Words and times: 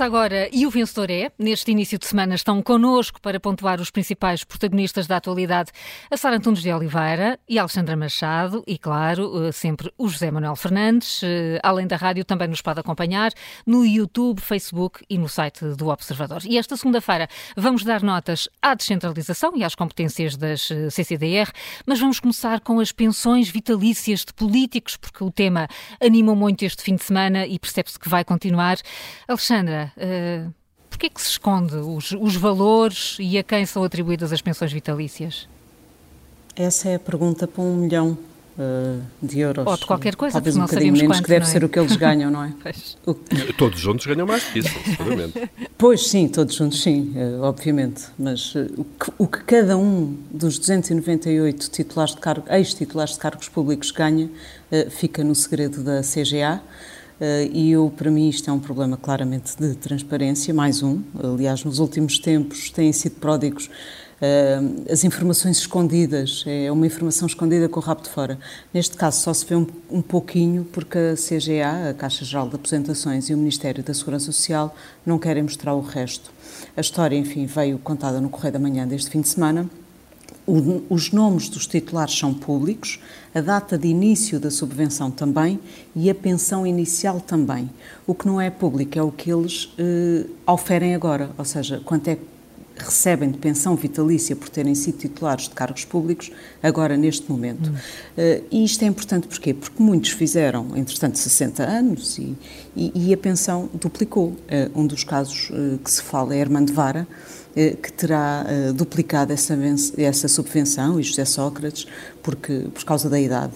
Começa 0.00 0.16
agora 0.16 0.48
e 0.50 0.66
o 0.66 0.70
vencedor 0.70 1.10
é. 1.10 1.30
Neste 1.38 1.70
início 1.70 1.98
de 1.98 2.06
semana 2.06 2.34
estão 2.34 2.62
connosco 2.62 3.20
para 3.20 3.38
pontuar 3.38 3.82
os 3.82 3.90
principais 3.90 4.42
protagonistas 4.42 5.06
da 5.06 5.18
atualidade 5.18 5.72
a 6.10 6.16
Sara 6.16 6.36
Antunes 6.36 6.62
de 6.62 6.72
Oliveira 6.72 7.38
e 7.46 7.58
a 7.58 7.62
Alexandra 7.62 7.94
Machado 7.98 8.64
e, 8.66 8.78
claro, 8.78 9.48
eh, 9.48 9.52
sempre 9.52 9.92
o 9.98 10.08
José 10.08 10.30
Manuel 10.30 10.56
Fernandes. 10.56 11.20
Eh, 11.22 11.60
além 11.62 11.86
da 11.86 11.96
rádio, 11.96 12.24
também 12.24 12.48
nos 12.48 12.62
pode 12.62 12.80
acompanhar 12.80 13.30
no 13.66 13.84
YouTube, 13.84 14.40
Facebook 14.40 15.04
e 15.10 15.18
no 15.18 15.28
site 15.28 15.66
do 15.76 15.88
Observador. 15.88 16.40
E 16.46 16.56
esta 16.56 16.78
segunda-feira 16.78 17.28
vamos 17.54 17.84
dar 17.84 18.02
notas 18.02 18.48
à 18.62 18.74
descentralização 18.74 19.54
e 19.54 19.62
às 19.62 19.74
competências 19.74 20.34
das 20.34 20.70
eh, 20.70 20.88
CCDR, 20.88 21.52
mas 21.84 22.00
vamos 22.00 22.18
começar 22.18 22.60
com 22.60 22.80
as 22.80 22.90
pensões 22.90 23.50
vitalícias 23.50 24.20
de 24.20 24.32
políticos, 24.32 24.96
porque 24.96 25.22
o 25.22 25.30
tema 25.30 25.68
anima 26.02 26.34
muito 26.34 26.64
este 26.64 26.82
fim 26.82 26.94
de 26.94 27.04
semana 27.04 27.46
e 27.46 27.58
percebe-se 27.58 27.98
que 27.98 28.08
vai 28.08 28.24
continuar. 28.24 28.78
Alexandra, 29.28 29.89
uh, 29.96 30.52
porquê 30.88 31.06
é 31.06 31.08
que 31.08 31.20
se 31.20 31.30
esconde 31.30 31.76
os, 31.76 32.12
os 32.12 32.36
valores 32.36 33.16
e 33.18 33.38
a 33.38 33.42
quem 33.42 33.64
são 33.66 33.82
atribuídas 33.84 34.32
as 34.32 34.42
pensões 34.42 34.72
vitalícias? 34.72 35.48
Essa 36.56 36.90
é 36.90 36.94
a 36.96 36.98
pergunta 36.98 37.46
para 37.46 37.62
um 37.62 37.76
milhão 37.76 38.18
uh, 38.58 39.02
de 39.22 39.40
euros. 39.40 39.66
Ou 39.66 39.76
de 39.76 39.86
qualquer 39.86 40.16
coisa, 40.16 40.34
Talvez 40.34 40.56
um 40.56 40.62
bocadinho 40.62 40.92
menos, 40.92 41.08
quanto, 41.08 41.22
que 41.22 41.28
deve 41.28 41.44
é? 41.44 41.48
ser 41.48 41.64
o 41.64 41.68
que 41.68 41.78
eles 41.78 41.96
ganham, 41.96 42.30
não 42.30 42.44
é? 42.44 42.52
o... 43.06 43.14
Todos 43.56 43.80
juntos 43.80 44.06
ganham 44.06 44.26
mais 44.26 44.44
que 44.44 44.58
isso, 44.60 44.70
seguramente. 44.96 45.50
Pois 45.78 46.08
sim, 46.08 46.28
todos 46.28 46.54
juntos 46.54 46.82
sim, 46.82 47.14
uh, 47.16 47.42
obviamente. 47.42 48.04
Mas 48.18 48.54
uh, 48.54 48.70
o, 48.76 48.84
que, 48.84 49.12
o, 49.16 49.26
que, 49.26 49.42
cada 49.44 49.78
um 49.78 50.16
dos 50.30 50.58
298 50.58 51.70
titulares 51.70 52.14
de 52.14 52.20
cargo, 52.20 52.44
ex-titulares 52.50 53.14
de 53.14 53.18
cargos 53.20 53.48
públicos 53.48 53.90
ganha 53.90 54.28
fica 54.90 55.24
no 55.24 55.34
segredo 55.34 55.82
da 55.82 56.00
CGA. 56.02 56.60
Uh, 57.20 57.50
e 57.52 57.70
eu, 57.72 57.92
para 57.94 58.10
mim, 58.10 58.30
isto 58.30 58.48
é 58.48 58.52
um 58.52 58.58
problema 58.58 58.96
claramente 58.96 59.54
de 59.54 59.74
transparência, 59.74 60.54
mais 60.54 60.82
um. 60.82 61.02
Aliás, 61.22 61.62
nos 61.62 61.78
últimos 61.78 62.18
tempos 62.18 62.70
têm 62.70 62.90
sido 62.94 63.16
pródigos 63.16 63.66
uh, 63.66 64.90
as 64.90 65.04
informações 65.04 65.58
escondidas, 65.58 66.44
é 66.46 66.72
uma 66.72 66.86
informação 66.86 67.26
escondida 67.26 67.68
com 67.68 67.78
o 67.78 67.82
rabo 67.82 68.00
de 68.00 68.08
fora. 68.08 68.38
Neste 68.72 68.96
caso, 68.96 69.20
só 69.20 69.34
se 69.34 69.44
vê 69.44 69.54
um, 69.54 69.66
um 69.90 70.00
pouquinho 70.00 70.64
porque 70.72 70.96
a 70.96 71.14
CGA, 71.14 71.90
a 71.90 71.94
Caixa 71.94 72.24
Geral 72.24 72.48
de 72.48 72.54
Aposentações 72.54 73.28
e 73.28 73.34
o 73.34 73.36
Ministério 73.36 73.84
da 73.84 73.92
Segurança 73.92 74.32
Social 74.32 74.74
não 75.04 75.18
querem 75.18 75.42
mostrar 75.42 75.74
o 75.74 75.80
resto. 75.82 76.32
A 76.74 76.80
história, 76.80 77.16
enfim, 77.16 77.44
veio 77.44 77.78
contada 77.78 78.18
no 78.18 78.30
Correio 78.30 78.54
da 78.54 78.58
Manhã 78.58 78.88
deste 78.88 79.10
fim 79.10 79.20
de 79.20 79.28
semana 79.28 79.68
o, 80.46 80.82
os 80.88 81.12
nomes 81.12 81.48
dos 81.48 81.66
titulares 81.66 82.18
são 82.18 82.34
públicos, 82.34 82.98
a 83.34 83.40
data 83.40 83.78
de 83.78 83.88
início 83.88 84.40
da 84.40 84.50
subvenção 84.50 85.10
também 85.10 85.58
e 85.94 86.10
a 86.10 86.14
pensão 86.14 86.66
inicial 86.66 87.20
também. 87.20 87.70
O 88.06 88.14
que 88.14 88.26
não 88.26 88.40
é 88.40 88.50
público 88.50 88.98
é 88.98 89.02
o 89.02 89.12
que 89.12 89.30
eles 89.30 89.72
eh, 89.78 90.26
oferem 90.46 90.94
agora, 90.94 91.30
ou 91.38 91.44
seja, 91.44 91.80
quanto 91.84 92.08
é 92.08 92.16
que 92.16 92.22
recebem 92.82 93.30
de 93.30 93.38
pensão 93.38 93.74
vitalícia 93.76 94.34
por 94.36 94.48
terem 94.48 94.74
sido 94.74 94.98
titulares 94.98 95.48
de 95.48 95.54
cargos 95.54 95.84
públicos, 95.84 96.30
agora 96.62 96.96
neste 96.96 97.30
momento. 97.30 97.70
Hum. 97.70 97.74
Uh, 98.18 98.44
e 98.50 98.64
isto 98.64 98.82
é 98.82 98.86
importante 98.86 99.26
porquê? 99.26 99.54
Porque 99.54 99.82
muitos 99.82 100.10
fizeram, 100.10 100.76
entretanto, 100.76 101.18
60 101.18 101.62
anos 101.62 102.18
e, 102.18 102.36
e, 102.76 103.08
e 103.08 103.14
a 103.14 103.16
pensão 103.16 103.68
duplicou. 103.74 104.28
Uh, 104.28 104.36
um 104.74 104.86
dos 104.86 105.04
casos 105.04 105.50
uh, 105.50 105.78
que 105.78 105.90
se 105.90 106.02
fala 106.02 106.34
é 106.34 106.40
Armando 106.40 106.72
Vara, 106.72 107.06
que 107.52 107.92
terá 107.92 108.46
duplicado 108.72 109.32
essa, 109.32 109.58
essa 109.98 110.28
subvenção, 110.28 111.00
e 111.00 111.02
José 111.02 111.24
Sócrates, 111.24 111.84
porque, 112.22 112.66
por 112.72 112.84
causa 112.84 113.10
da 113.10 113.18
idade. 113.18 113.52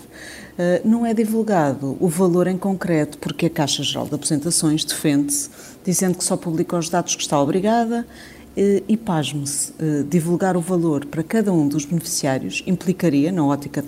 Não 0.85 1.06
é 1.06 1.14
divulgado 1.14 1.96
o 2.01 2.08
valor 2.08 2.48
em 2.48 2.58
concreto, 2.58 3.17
porque 3.18 3.46
a 3.46 3.51
Caixa 3.51 3.85
Geral 3.85 4.08
de 4.08 4.17
Apresentações 4.17 4.85
defende-se, 4.85 5.48
dizendo 5.85 6.18
que 6.18 6.24
só 6.24 6.36
publica 6.36 6.77
os 6.77 6.89
dados 6.89 7.14
que 7.14 7.23
está 7.23 7.41
obrigada, 7.41 8.05
e 8.57 8.97
pasme-se, 8.97 9.73
divulgar 10.09 10.57
o 10.57 10.61
valor 10.61 11.05
para 11.07 11.23
cada 11.23 11.53
um 11.53 11.67
dos 11.67 11.85
beneficiários 11.85 12.63
implicaria, 12.67 13.33
na 13.33 13.45
ótica 13.45 13.85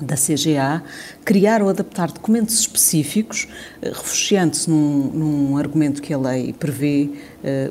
da 0.00 0.14
CGA 0.14 0.82
criar 1.24 1.62
ou 1.62 1.68
adaptar 1.68 2.10
documentos 2.10 2.58
específicos, 2.58 3.46
eh, 3.82 3.90
refugiando-se 3.90 4.68
num, 4.68 5.10
num, 5.12 5.56
argumento 5.58 6.00
que 6.00 6.14
a 6.14 6.18
lei 6.18 6.54
prevê 6.54 7.10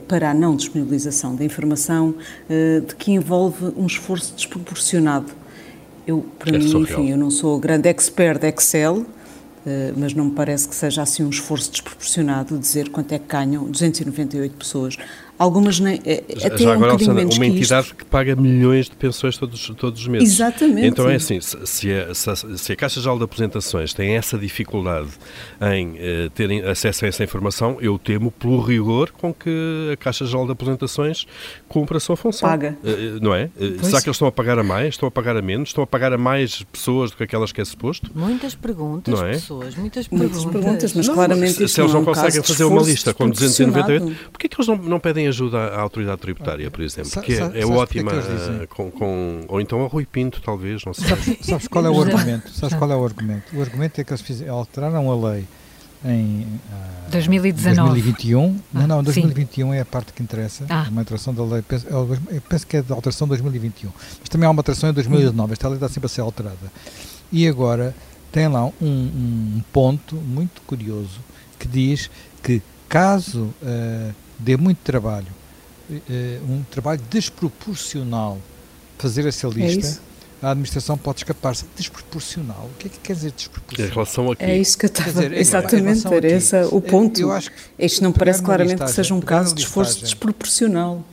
para 0.07 0.31
a 0.31 0.33
não 0.33 0.55
disponibilização 0.55 1.35
da 1.35 1.43
informação, 1.43 2.15
de 2.87 2.95
que 2.95 3.11
envolve 3.11 3.73
um 3.77 3.85
esforço 3.85 4.33
desproporcionado. 4.35 5.31
Eu, 6.05 6.25
para 6.39 6.55
é 6.55 6.59
mim, 6.59 6.67
surreal. 6.67 7.01
enfim, 7.01 7.11
eu 7.11 7.17
não 7.17 7.29
sou 7.29 7.59
grande 7.59 7.87
expert 7.87 8.39
de 8.39 8.47
Excel, 8.47 9.05
Uh, 9.59 9.93
mas 9.97 10.13
não 10.13 10.25
me 10.25 10.31
parece 10.31 10.69
que 10.69 10.73
seja 10.73 11.01
assim 11.01 11.21
um 11.21 11.29
esforço 11.29 11.69
desproporcionado 11.69 12.57
dizer 12.57 12.87
quanto 12.89 13.11
é 13.11 13.19
que 13.19 13.27
ganham 13.27 13.65
298 13.65 14.55
pessoas. 14.55 14.95
Algumas 15.39 15.79
nem. 15.79 16.01
Eh, 16.05 16.21
até 16.43 16.57
Já 16.57 16.73
agora, 16.73 16.91
um 16.91 16.95
Alexandra, 16.95 17.25
uma 17.25 17.45
entidade 17.45 17.87
que, 17.87 17.95
que, 17.95 18.05
paga 18.05 18.35
milhões 18.35 18.89
de 18.89 18.95
pensões 18.97 19.37
todos, 19.37 19.71
todos 19.77 20.01
os 20.01 20.07
meses. 20.09 20.33
Exatamente. 20.33 20.85
Então 20.85 21.09
é 21.09 21.15
assim: 21.15 21.39
se 21.39 21.93
a, 21.93 22.13
se 22.13 22.73
a 22.73 22.75
Caixa 22.75 22.99
Geral 22.99 23.17
de 23.17 23.23
Apresentações 23.23 23.93
tem 23.93 24.17
essa 24.17 24.37
dificuldade 24.37 25.07
em 25.73 25.91
uh, 25.93 26.29
terem 26.31 26.61
acesso 26.63 27.05
a 27.05 27.07
essa 27.07 27.23
informação, 27.23 27.77
eu 27.79 27.97
temo 27.97 28.31
pelo 28.31 28.59
rigor 28.59 29.11
com 29.11 29.33
que 29.33 29.89
a 29.93 29.95
Caixa 29.95 30.25
Geral 30.25 30.45
de 30.45 30.51
Apresentações 30.51 31.25
cumpre 31.69 31.95
a 31.95 32.01
sua 32.01 32.17
função. 32.17 32.49
Paga. 32.49 32.77
Uh, 32.83 33.23
não 33.23 33.33
é? 33.33 33.49
Pois. 33.57 33.87
Será 33.87 34.01
que 34.01 34.09
eles 34.09 34.17
estão 34.17 34.27
a 34.27 34.33
pagar 34.33 34.59
a 34.59 34.63
mais? 34.63 34.95
Estão 34.95 35.07
a 35.07 35.11
pagar 35.11 35.37
a 35.37 35.41
menos? 35.41 35.69
Estão 35.69 35.85
a 35.85 35.87
pagar 35.87 36.11
a 36.11 36.17
mais 36.17 36.63
pessoas 36.63 37.11
do 37.11 37.17
que 37.17 37.23
aquelas 37.23 37.53
que 37.53 37.61
é 37.61 37.65
suposto? 37.65 38.11
Muitas 38.13 38.55
perguntas, 38.55 39.17
não 39.17 39.25
é? 39.25 39.31
pessoas, 39.31 39.73
muitas 39.75 40.05
perguntas. 40.05 40.43
Muitas 40.43 40.51
perguntas, 40.51 40.93
mas 40.93 41.07
não, 41.07 41.13
claramente. 41.13 41.61
Mas 41.61 41.71
se 41.71 41.79
eles 41.79 41.93
não, 41.93 42.01
não 42.01 42.11
é 42.11 42.13
conseguem 42.13 42.43
fazer 42.43 42.65
uma 42.65 42.81
lista 42.81 43.13
com 43.13 43.29
298, 43.29 44.17
porquê 44.33 44.47
é 44.47 44.49
que 44.49 44.55
eles 44.57 44.67
não, 44.67 44.75
não 44.75 44.99
pedem 44.99 45.28
ajuda 45.29 45.57
à 45.57 45.79
autoridade? 45.79 46.19
tributária, 46.19 46.69
por 46.69 46.81
exemplo, 46.81 47.21
que 47.21 47.33
é, 47.33 47.61
é 47.61 47.65
ótima, 47.65 48.11
é 48.61 48.67
com, 48.67 48.91
com, 48.91 49.41
ou 49.47 49.61
então 49.61 49.83
a 49.83 49.87
Rui 49.87 50.05
Pinto, 50.05 50.41
talvez, 50.41 50.83
não 50.85 50.93
sei. 50.93 51.07
Sabes, 51.07 51.37
sabes 51.41 51.67
qual 51.67 51.85
é 51.85 51.89
o 51.89 52.01
argumento? 52.01 52.51
Sabes 52.51 52.77
qual 52.77 52.91
é 52.91 52.95
o 52.95 53.03
argumento? 53.03 53.55
O 53.55 53.61
argumento 53.61 54.01
é 54.01 54.03
que 54.03 54.11
eles 54.11 54.21
fizeram, 54.21 54.55
alteraram 54.55 55.11
a 55.11 55.31
lei 55.31 55.45
em 56.03 56.43
uh, 57.07 57.11
2019. 57.11 57.89
2021. 57.89 58.59
Ah, 58.73 58.79
não, 58.79 58.87
não, 58.87 59.03
2021 59.03 59.71
sim. 59.71 59.77
é 59.77 59.81
a 59.81 59.85
parte 59.85 60.13
que 60.13 60.23
interessa. 60.23 60.65
Ah. 60.69 60.87
Uma 60.89 61.01
alteração 61.01 61.33
da 61.33 61.43
lei, 61.43 61.61
penso, 61.61 61.87
eu 61.87 62.17
penso 62.47 62.67
que 62.67 62.77
é 62.77 62.81
da 62.81 62.95
alteração 62.95 63.27
de 63.27 63.29
2021. 63.29 63.91
Mas 64.19 64.29
também 64.29 64.47
há 64.47 64.51
uma 64.51 64.59
alteração 64.59 64.89
em 64.89 64.93
2019. 64.93 65.53
Esta 65.53 65.67
lei 65.67 65.77
está 65.77 65.89
sempre 65.89 66.05
a 66.05 66.09
ser 66.09 66.21
alterada. 66.21 66.71
E 67.31 67.47
agora 67.47 67.93
tem 68.31 68.47
lá 68.47 68.65
um, 68.65 68.73
um 68.81 69.63
ponto 69.73 70.15
muito 70.15 70.61
curioso 70.61 71.19
que 71.57 71.67
diz 71.67 72.09
que 72.41 72.61
caso 72.87 73.53
uh, 73.61 74.13
dê 74.39 74.57
muito 74.57 74.79
trabalho 74.79 75.27
uh, 75.89 76.51
um 76.51 76.63
trabalho 76.63 77.01
desproporcional 77.09 78.37
fazer 78.97 79.25
essa 79.27 79.47
é 79.47 79.49
lista. 79.49 80.01
É 80.05 80.09
a 80.41 80.51
administração 80.51 80.97
pode 80.97 81.19
escapar-se. 81.19 81.65
Desproporcional. 81.75 82.69
O 82.73 82.77
que 82.77 82.87
é 82.87 82.89
que 82.89 82.99
quer 82.99 83.13
dizer 83.13 83.31
desproporcional? 83.31 83.89
Em 83.89 83.93
relação 83.93 84.31
a 84.31 84.35
quê? 84.37 84.45
É 84.45 84.57
isso 84.57 84.77
que 84.77 84.85
eu 84.85 84.87
estava 84.87 85.11
dizer, 85.11 85.33
Exatamente, 85.33 86.07
era 86.07 86.27
esse 86.27 86.55
o 86.71 86.79
ponto. 86.79 87.19
Eu 87.19 87.31
acho 87.31 87.51
que 87.51 87.57
Isto 87.77 88.03
não 88.03 88.13
parece 88.13 88.41
claramente 88.41 88.81
que 88.81 88.91
seja 88.91 89.13
um 89.13 89.19
caso 89.19 89.53
de 89.53 89.63
esforço 89.63 89.99
desproporcional. 89.99 91.03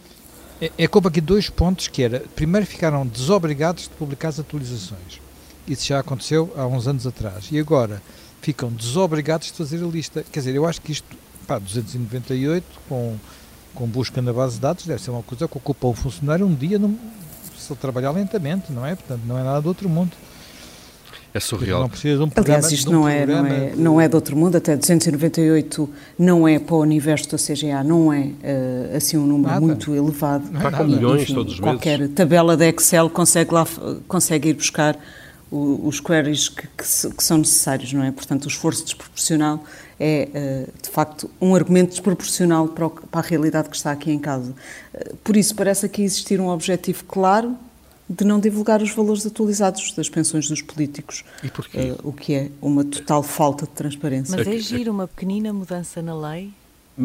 É, 0.60 0.70
é 0.78 0.86
como 0.86 1.08
aqui 1.08 1.20
dois 1.20 1.50
pontos 1.50 1.88
que 1.88 2.02
era, 2.02 2.20
primeiro 2.36 2.66
ficaram 2.66 3.04
desobrigados 3.04 3.84
de 3.84 3.90
publicar 3.90 4.28
as 4.28 4.38
atualizações. 4.38 5.20
Isso 5.66 5.86
já 5.86 5.98
aconteceu 5.98 6.52
há 6.56 6.64
uns 6.64 6.86
anos 6.86 7.04
atrás. 7.04 7.48
E 7.50 7.58
agora 7.58 8.00
ficam 8.40 8.70
desobrigados 8.70 9.48
de 9.48 9.54
fazer 9.54 9.82
a 9.82 9.86
lista. 9.88 10.24
Quer 10.30 10.38
dizer, 10.38 10.54
eu 10.54 10.64
acho 10.66 10.80
que 10.80 10.92
isto, 10.92 11.16
pá, 11.46 11.58
298 11.58 12.64
com 12.88 13.16
com 13.76 13.86
busca 13.86 14.20
na 14.22 14.32
base 14.32 14.54
de 14.54 14.62
dados 14.62 14.86
deve 14.86 15.00
ser 15.00 15.10
uma 15.10 15.22
coisa 15.22 15.46
que 15.46 15.56
ocupa 15.56 15.86
o 15.86 15.94
funcionário 15.94 16.46
um 16.46 16.54
dia 16.54 16.78
num, 16.78 16.96
se 17.56 17.70
ele 17.70 17.78
trabalhar 17.78 18.10
lentamente, 18.10 18.72
não 18.72 18.84
é? 18.84 18.96
Portanto, 18.96 19.20
não 19.26 19.38
é 19.38 19.44
nada 19.44 19.60
do 19.60 19.68
outro 19.68 19.88
mundo. 19.88 20.12
É 21.34 21.38
surreal. 21.38 21.80
Não 21.80 21.88
precisa 21.90 22.16
de 22.16 22.22
um 22.22 22.30
programa, 22.30 22.58
Aliás, 22.58 22.72
isto 22.72 22.88
um 22.88 22.94
não, 22.94 23.08
é, 23.08 23.26
não, 23.26 23.46
é, 23.46 23.72
não 23.76 24.00
é 24.00 24.08
de 24.08 24.14
outro 24.14 24.34
mundo, 24.34 24.56
até 24.56 24.74
298 24.74 25.88
não 26.18 26.48
é 26.48 26.58
para 26.58 26.74
o 26.74 26.80
universo 26.80 27.30
da 27.30 27.36
CGA, 27.36 27.84
não 27.84 28.10
é 28.10 28.20
uh, 28.20 28.96
assim 28.96 29.18
um 29.18 29.26
número 29.26 29.50
nada. 29.50 29.60
muito 29.60 29.94
elevado. 29.94 30.46
Está 30.56 30.72
com 30.72 30.84
milhões 30.84 31.22
Enfim, 31.24 31.34
todos 31.34 31.52
os 31.52 31.60
qualquer 31.60 31.98
meses. 31.98 32.14
tabela 32.14 32.56
de 32.56 32.66
Excel 32.70 33.10
consegue, 33.10 33.52
lá, 33.52 33.66
consegue 34.08 34.48
ir 34.48 34.54
buscar 34.54 34.96
os 35.50 36.00
queries 36.00 36.48
que, 36.48 36.62
que, 36.62 37.14
que, 37.16 37.24
são 37.24 37.38
necessários, 37.38 37.92
não 37.92 38.02
é? 38.02 38.10
Portanto, 38.10 38.46
o 38.46 38.48
esforço 38.48 38.84
desproporcional 38.84 39.62
é, 39.98 40.28
eh, 40.34 40.66
de 40.82 40.88
facto, 40.88 41.30
um 41.40 41.54
argumento 41.54 41.90
desproporcional 41.90 42.68
para, 42.68 42.86
o, 42.86 42.90
para, 42.90 43.20
a 43.20 43.22
realidade 43.22 43.68
que 43.68 43.76
está 43.76 43.92
aqui 43.92 44.10
em 44.10 44.18
casa. 44.18 44.52
Eh, 44.92 45.14
por 45.22 45.36
isso, 45.36 45.54
parece 45.54 45.86
aqui 45.86 46.02
existir 46.02 46.40
um 46.40 46.48
objetivo 46.48 47.04
claro 47.04 47.56
de 48.08 48.24
não 48.24 48.38
divulgar 48.38 48.82
os 48.82 48.90
valores 48.90 49.26
atualizados 49.26 49.92
das 49.92 50.08
pensões 50.08 50.48
dos 50.48 50.62
políticos. 50.62 51.24
E 51.42 51.48
porquê? 51.48 51.92
Uh, 51.92 52.08
o 52.08 52.12
que 52.12 52.34
é 52.34 52.50
uma 52.62 52.84
total 52.84 53.22
falta 53.22 53.66
de 53.66 53.72
transparência. 53.72 54.36
Mas 54.36 54.46
é 54.46 54.58
giro 54.58 54.92
uma 54.92 55.08
pequenina 55.08 55.52
mudança 55.52 56.00
na 56.00 56.16
lei 56.16 56.52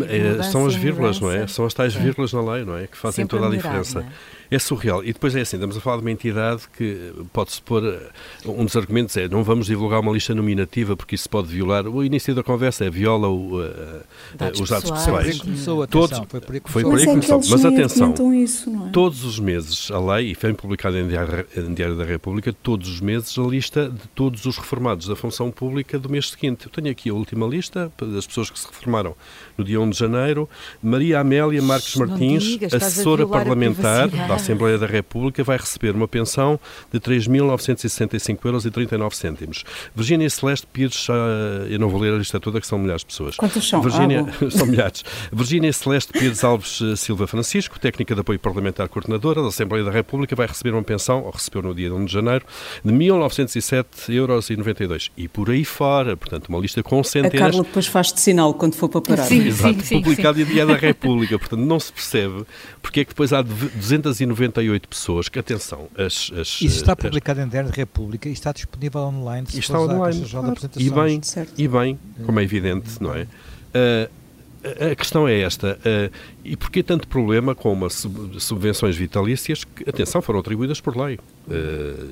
É, 0.07 0.43
são 0.43 0.65
as 0.65 0.75
vírgulas, 0.75 1.19
não 1.19 1.31
é? 1.31 1.47
São 1.47 1.65
as 1.65 1.73
tais 1.73 1.95
vírgulas 1.95 2.33
na 2.33 2.41
lei, 2.53 2.63
não 2.63 2.77
é? 2.77 2.85
Que 2.85 2.97
fazem 2.97 3.23
Sempre 3.23 3.37
toda 3.37 3.47
a, 3.47 3.49
a 3.49 3.55
diferença. 3.55 4.05
É? 4.51 4.55
é? 4.55 4.59
surreal. 4.59 5.03
E 5.03 5.13
depois 5.13 5.35
é 5.35 5.41
assim, 5.41 5.55
estamos 5.57 5.77
a 5.77 5.81
falar 5.81 5.97
de 5.97 6.03
uma 6.03 6.11
entidade 6.11 6.63
que 6.75 7.13
pode-se 7.31 7.61
pôr. 7.61 7.83
Eh, 7.83 8.09
um 8.45 8.65
dos 8.65 8.75
argumentos 8.75 9.15
é 9.17 9.27
não 9.27 9.43
vamos 9.43 9.67
divulgar 9.67 9.99
uma 9.99 10.11
lista 10.11 10.35
nominativa 10.35 10.95
porque 10.95 11.15
isso 11.15 11.29
pode 11.29 11.47
violar. 11.47 11.87
O 11.87 12.03
início 12.03 12.33
da 12.35 12.43
conversa 12.43 12.85
é 12.85 12.89
viola 12.89 13.27
o, 13.27 13.61
uh, 13.61 14.01
dados 14.35 14.59
os 14.59 14.69
dados 14.69 14.91
pessoais. 14.91 15.27
pessoais. 15.27 15.41
Começou, 15.41 15.87
Todos, 15.87 16.21
foi 16.27 16.39
por 16.41 16.53
aí 16.53 16.59
que 16.59 16.71
começou. 16.71 16.71
Foi 16.71 16.83
por 16.83 16.93
aí 16.93 17.05
que 17.05 17.27
começou. 17.27 17.57
Mas 17.57 17.65
atenção, 17.65 18.33
isso, 18.33 18.69
é? 18.87 18.89
todos 18.91 19.23
os 19.23 19.39
meses 19.39 19.89
a 19.91 19.99
lei, 19.99 20.31
e 20.31 20.35
foi 20.35 20.53
publicada 20.53 20.99
em 20.99 21.07
Diário, 21.07 21.45
em 21.55 21.73
Diário 21.73 21.95
da 21.95 22.05
República, 22.05 22.53
todos 22.53 22.89
os 22.89 23.01
meses 23.01 23.37
a 23.37 23.41
lista 23.43 23.89
de 23.89 24.07
todos 24.13 24.45
os 24.45 24.57
reformados 24.57 25.07
da 25.07 25.15
função 25.15 25.51
pública 25.51 25.97
do 25.97 26.09
mês 26.09 26.29
seguinte. 26.29 26.65
Eu 26.65 26.71
tenho 26.71 26.91
aqui 26.91 27.09
a 27.09 27.13
última 27.13 27.47
lista 27.47 27.91
das 28.01 28.27
pessoas 28.27 28.49
que 28.49 28.59
se 28.59 28.67
reformaram 28.67 29.15
no 29.57 29.63
dia 29.63 29.79
1 29.79 29.89
de 29.89 29.97
janeiro, 29.97 30.49
Maria 30.81 31.19
Amélia 31.19 31.61
Marques 31.61 31.95
Martins, 31.95 32.43
digas, 32.43 32.73
assessora 32.73 33.27
parlamentar 33.27 34.09
da 34.09 34.40
Assembleia 34.41 34.77
da 34.77 34.87
República, 34.87 35.43
vai 35.43 35.55
receber 35.55 35.95
uma 35.95 36.07
pensão 36.07 36.59
de 36.91 36.99
3.965 36.99 38.39
euros 38.43 38.65
e 38.65 38.71
39 38.71 39.15
cêntimos. 39.15 39.63
Virgínia 39.95 40.29
Celeste 40.29 40.65
Pires, 40.65 41.07
eu 41.69 41.77
não 41.77 41.89
vou 41.89 42.01
ler 42.01 42.13
a 42.13 42.17
lista 42.17 42.39
toda, 42.39 42.59
que 42.59 42.65
são 42.65 42.79
milhares 42.79 43.01
de 43.01 43.07
pessoas. 43.07 43.35
Quantos 43.35 43.67
são? 43.67 43.81
Virgínia, 43.81 44.25
ah, 44.27 44.49
são 44.49 44.65
milhares. 44.65 45.03
Virgínia 45.31 45.71
Celeste 45.71 46.11
Pires 46.11 46.43
Alves 46.43 46.81
eh, 46.81 46.95
Silva 46.95 47.27
Francisco, 47.27 47.79
técnica 47.79 48.15
de 48.15 48.21
apoio 48.21 48.39
parlamentar 48.39 48.89
coordenadora 48.89 49.41
da 49.41 49.49
Assembleia 49.49 49.85
da 49.85 49.91
República, 49.91 50.35
vai 50.35 50.47
receber 50.47 50.71
uma 50.71 50.83
pensão, 50.83 51.23
ou 51.23 51.29
recebeu 51.31 51.61
no 51.61 51.75
dia 51.75 51.93
1 51.93 52.05
de 52.05 52.11
janeiro, 52.11 52.45
de 52.83 52.91
1.907 52.91 53.85
euros 54.09 54.49
e 54.49 54.57
92. 54.57 55.11
E 55.15 55.27
por 55.27 55.51
aí 55.51 55.63
fora, 55.63 56.17
portanto, 56.17 56.47
uma 56.47 56.59
lista 56.59 56.81
com 56.81 57.03
centenas... 57.03 57.35
A 57.35 57.51
Carla 57.51 57.63
depois 57.63 57.85
faz-te 57.85 58.19
sinal 58.19 58.53
quando 58.55 58.73
for 58.73 58.89
para 58.89 59.01
parar. 59.01 59.23
Sim, 59.25 59.47
Exato, 59.47 59.81
sim, 59.83 60.01
publicado 60.01 60.37
sim. 60.37 60.43
em 60.43 60.45
Dia 60.45 60.65
da 60.65 60.75
República. 60.75 61.37
Portanto, 61.37 61.61
não 61.61 61.79
se 61.79 61.93
percebe 61.93 62.43
porque 62.81 63.01
é 63.01 63.03
que 63.05 63.11
depois 63.11 63.31
há 63.31 63.43
298 64.33 64.87
pessoas 64.87 65.29
que, 65.29 65.39
atenção, 65.39 65.87
as... 65.97 66.31
as 66.35 66.61
Isso 66.61 66.77
está 66.77 66.95
publicado 66.95 67.39
as... 67.39 67.45
em 67.45 67.49
Diário 67.49 67.69
da 67.69 67.75
República 67.75 68.29
e 68.29 68.33
está 68.33 68.51
disponível 68.51 69.01
online. 69.01 69.47
Se 69.49 69.59
está 69.59 69.79
online, 69.79 70.25
claro. 70.29 70.55
e 70.77 70.89
bem, 70.89 71.21
e 71.57 71.67
bem, 71.67 71.99
como 72.25 72.39
é 72.39 72.43
evidente, 72.43 73.01
não 73.01 73.13
é? 73.13 73.23
Uh, 73.23 74.21
a 74.91 74.95
questão 74.95 75.27
é 75.27 75.39
esta. 75.41 75.79
Uh, 75.79 76.13
e 76.43 76.55
porquê 76.55 76.83
tanto 76.83 77.07
problema 77.07 77.55
com 77.55 77.73
uma 77.73 77.89
subvenções 77.89 78.95
vitalícias 78.95 79.63
que, 79.63 79.89
atenção, 79.89 80.21
foram 80.21 80.39
atribuídas 80.39 80.79
por 80.79 80.95
lei? 80.95 81.15
Uh, 81.47 81.51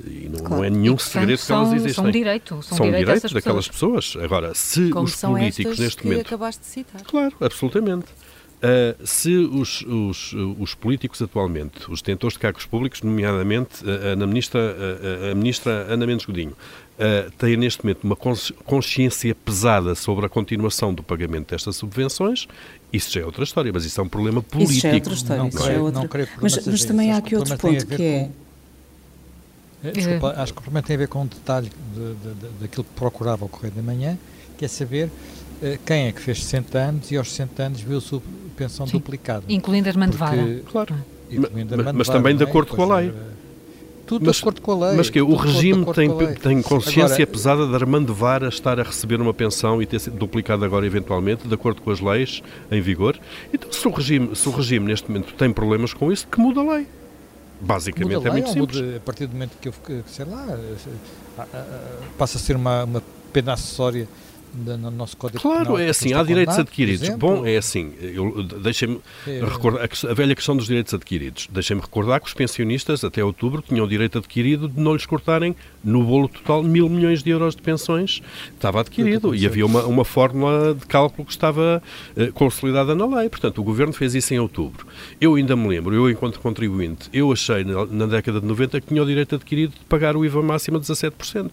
e 0.07 0.29
não, 0.31 0.39
claro. 0.39 0.55
não, 0.55 0.63
é 0.63 0.69
nenhum 0.69 0.95
e, 0.95 0.99
segredo 0.99 1.45
que 1.45 1.51
elas 1.51 1.73
existem. 1.73 1.93
São 1.93 2.11
direito. 2.11 2.63
São, 2.63 2.77
são 2.77 2.91
direitos 2.91 3.31
daquelas 3.31 3.67
pessoas. 3.67 4.17
Agora, 4.19 4.53
se 4.55 4.89
Como 4.89 5.05
os 5.05 5.15
políticos 5.15 5.77
neste 5.77 6.03
momento. 6.03 6.21
acabaste 6.21 6.61
de 6.61 6.67
citar. 6.67 7.01
Claro, 7.03 7.35
absolutamente. 7.39 8.07
Uh, 8.59 9.07
se 9.07 9.37
os, 9.37 9.81
os, 9.83 10.33
os, 10.59 10.75
políticos 10.75 11.21
atualmente, 11.21 11.89
os 11.89 12.01
detentores 12.01 12.33
de 12.33 12.39
cargos 12.39 12.65
públicos, 12.65 13.01
nomeadamente 13.01 13.85
a, 13.89 14.21
a, 14.21 14.27
ministra, 14.27 14.59
a, 14.59 15.31
a 15.31 15.35
ministra 15.35 15.71
Ana 15.89 16.05
Mendes 16.05 16.25
Godinho, 16.25 16.51
uh, 16.51 17.31
têm 17.37 17.55
neste 17.55 17.85
momento 17.85 18.03
uma 18.03 18.17
consciência 18.17 19.33
pesada 19.33 19.95
sobre 19.95 20.25
a 20.25 20.29
continuação 20.29 20.93
do 20.93 21.01
pagamento 21.01 21.51
destas 21.51 21.77
subvenções, 21.77 22.49
isso 22.91 23.11
já 23.11 23.21
é 23.21 23.25
outra 23.25 23.43
história, 23.43 23.71
mas 23.71 23.85
isso 23.85 24.01
é 24.01 24.03
um 24.03 24.09
problema 24.09 24.41
político. 24.41 24.73
Isso 24.73 24.81
já 24.81 24.89
é 24.89 24.95
outra 24.95 25.13
história, 25.13 25.41
não, 25.41 25.49
isso 25.49 25.69
é 25.69 25.79
outra. 25.79 26.01
Não 26.01 26.27
mas, 26.41 26.67
mas 26.67 26.85
também 26.85 27.11
há 27.13 27.17
aqui 27.17 27.35
outro 27.35 27.57
ponto 27.57 27.85
que 27.87 28.03
é... 28.03 28.29
Eh, 29.83 29.91
desculpa, 29.91 30.33
acho 30.37 30.53
que 30.53 30.59
o 30.59 30.63
problema 30.63 30.85
tem 30.85 30.95
a 30.95 30.99
ver 30.99 31.07
com 31.07 31.21
um 31.21 31.25
detalhe 31.25 31.71
de, 31.93 32.13
de, 32.15 32.33
de, 32.33 32.47
daquilo 32.59 32.83
que 32.83 32.93
procurava 32.95 33.45
o 33.45 33.47
Correio 33.47 33.73
da 33.73 33.81
Manhã, 33.81 34.17
que 34.57 34.65
é 34.65 34.67
saber 34.67 35.05
eh, 35.07 35.09
quem 35.85 36.07
é 36.07 36.11
que 36.11 36.21
fez 36.21 36.43
60 36.43 36.77
anos 36.77 37.11
e 37.11 37.17
aos 37.17 37.29
60 37.31 37.63
anos 37.63 37.81
viu 37.81 37.97
a 37.97 38.01
sua 38.01 38.21
pensão 38.55 38.87
Sim, 38.87 38.93
duplicada. 38.93 39.43
Incluindo 39.49 39.89
Armando 39.89 40.17
Vara. 40.17 40.61
Claro. 40.71 40.95
Incluindo 41.29 41.77
mas, 41.77 41.93
mas 41.93 42.09
também 42.09 42.35
de 42.35 42.43
é? 42.43 42.47
acordo 42.47 42.75
com 42.75 42.91
a 42.91 42.97
lei. 42.97 43.13
Tudo 44.05 44.25
mas, 44.25 44.37
de 44.37 44.41
acordo 44.41 44.61
com 44.61 44.71
a 44.71 44.87
lei. 44.87 44.97
Mas 44.97 45.09
que 45.09 45.21
o 45.21 45.35
regime 45.35 45.85
tem, 45.93 46.09
tem 46.33 46.61
consciência 46.63 47.15
agora, 47.15 47.27
pesada 47.27 47.67
de 47.67 47.75
Armando 47.75 48.11
Vara 48.11 48.47
estar 48.47 48.79
a 48.79 48.83
receber 48.83 49.21
uma 49.21 49.33
pensão 49.33 49.81
e 49.81 49.85
ter 49.85 49.99
sido 49.99 50.17
duplicada 50.17 50.65
agora 50.65 50.85
eventualmente, 50.85 51.47
de 51.47 51.53
acordo 51.53 51.81
com 51.81 51.91
as 51.91 51.99
leis 51.99 52.41
em 52.71 52.81
vigor. 52.81 53.19
Então, 53.53 53.71
se 53.71 53.87
o 53.87 53.91
regime, 53.91 54.35
se 54.35 54.49
o 54.49 54.51
regime 54.51 54.87
neste 54.87 55.07
momento 55.07 55.33
tem 55.35 55.53
problemas 55.53 55.93
com 55.93 56.11
isso, 56.11 56.27
que 56.27 56.39
muda 56.39 56.61
a 56.61 56.75
lei. 56.75 56.87
Basicamente 57.61 58.15
muda 58.15 58.29
a 58.29 58.33
lei, 58.33 58.41
é 58.41 58.45
muito 58.45 58.59
simples. 58.59 58.81
Muda, 58.81 58.97
a 58.97 58.99
partir 59.01 59.27
do 59.27 59.33
momento 59.33 59.51
que 59.61 59.67
eu, 59.67 59.73
sei 60.07 60.25
lá, 60.25 60.47
eh, 60.49 61.43
eh, 61.53 61.63
passa 62.17 62.39
a 62.39 62.41
ser 62.41 62.55
uma, 62.55 62.85
uma 62.85 63.03
pena 63.31 63.53
acessória 63.53 64.07
no 64.53 64.91
nosso 64.91 65.15
Código 65.17 65.41
Claro, 65.41 65.65
Penal, 65.65 65.79
é 65.79 65.89
assim, 65.89 66.13
há 66.13 66.23
direitos 66.23 66.57
adquiridos. 66.57 67.09
Bom, 67.09 67.45
é 67.45 67.57
assim, 67.57 67.93
deixem-me 68.61 68.99
é, 69.27 69.43
recordar 69.43 69.89
a 70.09 70.13
velha 70.13 70.35
questão 70.35 70.55
dos 70.55 70.67
direitos 70.67 70.93
adquiridos. 70.93 71.47
Deixem-me 71.51 71.81
recordar 71.81 72.19
que 72.19 72.27
os 72.27 72.33
pensionistas 72.33 73.03
até 73.03 73.23
outubro 73.23 73.61
tinham 73.61 73.85
o 73.85 73.89
direito 73.89 74.17
adquirido 74.17 74.67
de 74.67 74.79
não 74.79 74.93
lhes 74.93 75.05
cortarem 75.05 75.55
no 75.83 76.03
bolo 76.03 76.27
total 76.27 76.63
mil 76.63 76.89
milhões 76.89 77.23
de 77.23 77.29
euros 77.29 77.55
de 77.55 77.61
pensões. 77.61 78.21
Estava 78.53 78.81
adquirido 78.81 79.35
e 79.35 79.45
havia 79.45 79.65
uma, 79.65 79.83
uma 79.85 80.05
fórmula 80.05 80.73
de 80.73 80.85
cálculo 80.85 81.25
que 81.25 81.31
estava 81.31 81.81
uh, 82.15 82.33
consolidada 82.33 82.95
na 82.95 83.05
lei. 83.05 83.29
Portanto, 83.29 83.59
o 83.59 83.63
Governo 83.63 83.93
fez 83.93 84.15
isso 84.15 84.33
em 84.33 84.39
outubro. 84.39 84.87
Eu 85.19 85.35
ainda 85.35 85.55
me 85.55 85.67
lembro, 85.67 85.95
eu 85.95 86.09
enquanto 86.09 86.39
contribuinte, 86.39 87.09
eu 87.13 87.31
achei 87.31 87.63
na, 87.63 87.85
na 87.85 88.05
década 88.05 88.41
de 88.41 88.45
90 88.47 88.81
que 88.81 88.87
tinha 88.87 89.03
o 89.03 89.05
direito 89.05 89.35
adquirido 89.35 89.71
de 89.71 89.85
pagar 89.85 90.15
o 90.15 90.25
IVA 90.25 90.41
máximo 90.41 90.77
a 90.77 90.79
17%. 90.79 91.51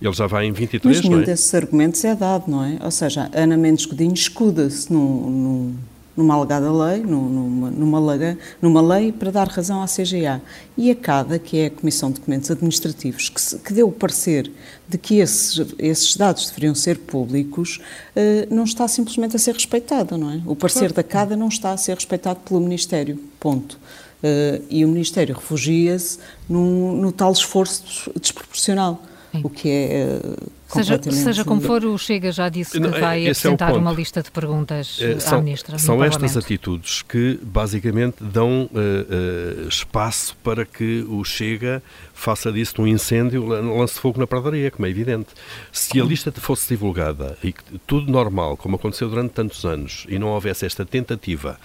Ele 0.00 0.12
já 0.12 0.26
vai 0.26 0.46
em 0.46 0.52
23, 0.52 0.96
Mas 0.96 1.04
nenhum 1.04 1.16
não 1.16 1.22
é? 1.22 1.26
desses 1.26 1.54
argumentos 1.54 2.04
é 2.04 2.14
dado, 2.14 2.50
não 2.50 2.62
é? 2.62 2.78
Ou 2.82 2.90
seja, 2.90 3.30
Ana 3.32 3.56
Mendes 3.56 3.86
Godinho 3.86 4.12
escuda-se 4.12 4.92
num, 4.92 5.74
numa 6.16 6.34
alegada 6.34 6.72
lei, 6.72 7.02
numa, 7.02 7.70
numa, 7.70 8.00
lei, 8.00 8.38
numa 8.60 8.80
lei 8.80 9.12
para 9.12 9.30
dar 9.30 9.48
razão 9.48 9.82
à 9.82 9.86
CGA. 9.86 10.40
E 10.76 10.90
a 10.90 10.94
CADA, 10.94 11.38
que 11.38 11.58
é 11.58 11.66
a 11.66 11.70
Comissão 11.70 12.10
de 12.10 12.16
Documentos 12.16 12.50
Administrativos, 12.50 13.28
que, 13.28 13.40
se, 13.40 13.58
que 13.58 13.72
deu 13.72 13.88
o 13.88 13.92
parecer 13.92 14.50
de 14.88 14.96
que 14.96 15.16
esses, 15.18 15.74
esses 15.78 16.16
dados 16.16 16.46
deveriam 16.48 16.74
ser 16.74 16.98
públicos, 16.98 17.80
uh, 18.16 18.54
não 18.54 18.64
está 18.64 18.88
simplesmente 18.88 19.36
a 19.36 19.38
ser 19.38 19.54
respeitada, 19.54 20.16
não 20.16 20.30
é? 20.30 20.40
O 20.46 20.56
parecer 20.56 20.92
claro. 20.92 20.94
da 20.94 21.02
CADA 21.02 21.36
não 21.36 21.48
está 21.48 21.72
a 21.72 21.76
ser 21.76 21.94
respeitado 21.94 22.40
pelo 22.40 22.60
Ministério, 22.60 23.18
ponto. 23.38 23.78
Uh, 24.22 24.64
e 24.70 24.84
o 24.84 24.88
Ministério 24.88 25.34
refugia-se 25.34 26.18
no, 26.48 26.96
no 26.96 27.12
tal 27.12 27.32
esforço 27.32 28.10
desproporcional. 28.18 29.02
Sim. 29.36 29.40
o 29.44 29.50
que 29.50 29.70
é 29.70 30.20
uh, 30.22 30.50
Seja, 30.68 31.00
seja 31.00 31.44
como 31.44 31.60
for, 31.60 31.84
o 31.84 31.96
Chega 31.96 32.32
já 32.32 32.48
disse 32.48 32.72
que 32.72 32.80
Não, 32.80 32.90
vai 32.90 33.26
é 33.26 33.30
apresentar 33.30 33.70
é 33.70 33.74
uma 33.74 33.92
lista 33.92 34.20
de 34.20 34.30
perguntas 34.32 34.98
é, 35.00 35.18
são, 35.20 35.38
à 35.38 35.42
Ministra. 35.42 35.78
São 35.78 36.02
estas 36.02 36.36
atitudes 36.36 37.02
que 37.02 37.38
basicamente 37.40 38.16
dão 38.20 38.68
uh, 38.72 39.64
uh, 39.64 39.68
espaço 39.68 40.36
para 40.42 40.64
que 40.64 41.06
o 41.08 41.22
Chega 41.24 41.80
faça 42.12 42.50
disso 42.50 42.82
um 42.82 42.86
incêndio, 42.86 43.46
lance 43.46 43.98
fogo 43.98 44.18
na 44.18 44.26
pradaria, 44.26 44.70
como 44.70 44.86
é 44.86 44.90
evidente. 44.90 45.28
Se 45.70 46.00
a 46.00 46.04
lista 46.04 46.32
fosse 46.32 46.68
divulgada 46.68 47.38
e 47.44 47.54
tudo 47.86 48.10
normal, 48.10 48.56
como 48.56 48.74
aconteceu 48.74 49.08
durante 49.08 49.30
tantos 49.30 49.64
anos, 49.64 50.04
e 50.08 50.18
não 50.18 50.28
houvesse 50.28 50.66
esta 50.66 50.84
tentativa 50.84 51.58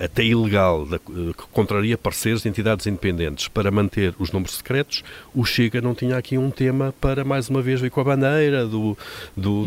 até 0.00 0.24
ilegal, 0.24 0.86
que 0.86 1.46
contraria 1.52 1.96
pareceres 1.96 2.42
de 2.42 2.48
entidades 2.48 2.86
independentes 2.86 3.48
para 3.48 3.70
manter 3.70 4.14
os 4.18 4.32
números 4.32 4.56
secretos, 4.56 5.04
o 5.34 5.44
Chega 5.44 5.80
não 5.80 5.94
tinha 5.94 6.16
aqui 6.16 6.36
um 6.36 6.50
tema 6.50 6.92
para, 7.00 7.24
mais 7.24 7.48
uma 7.48 7.62
vez, 7.62 7.80
vir 7.80 7.90
com 7.90 8.00
a 8.00 8.04
bandeira 8.04 8.66
do, 8.66 8.96
do, 9.36 9.66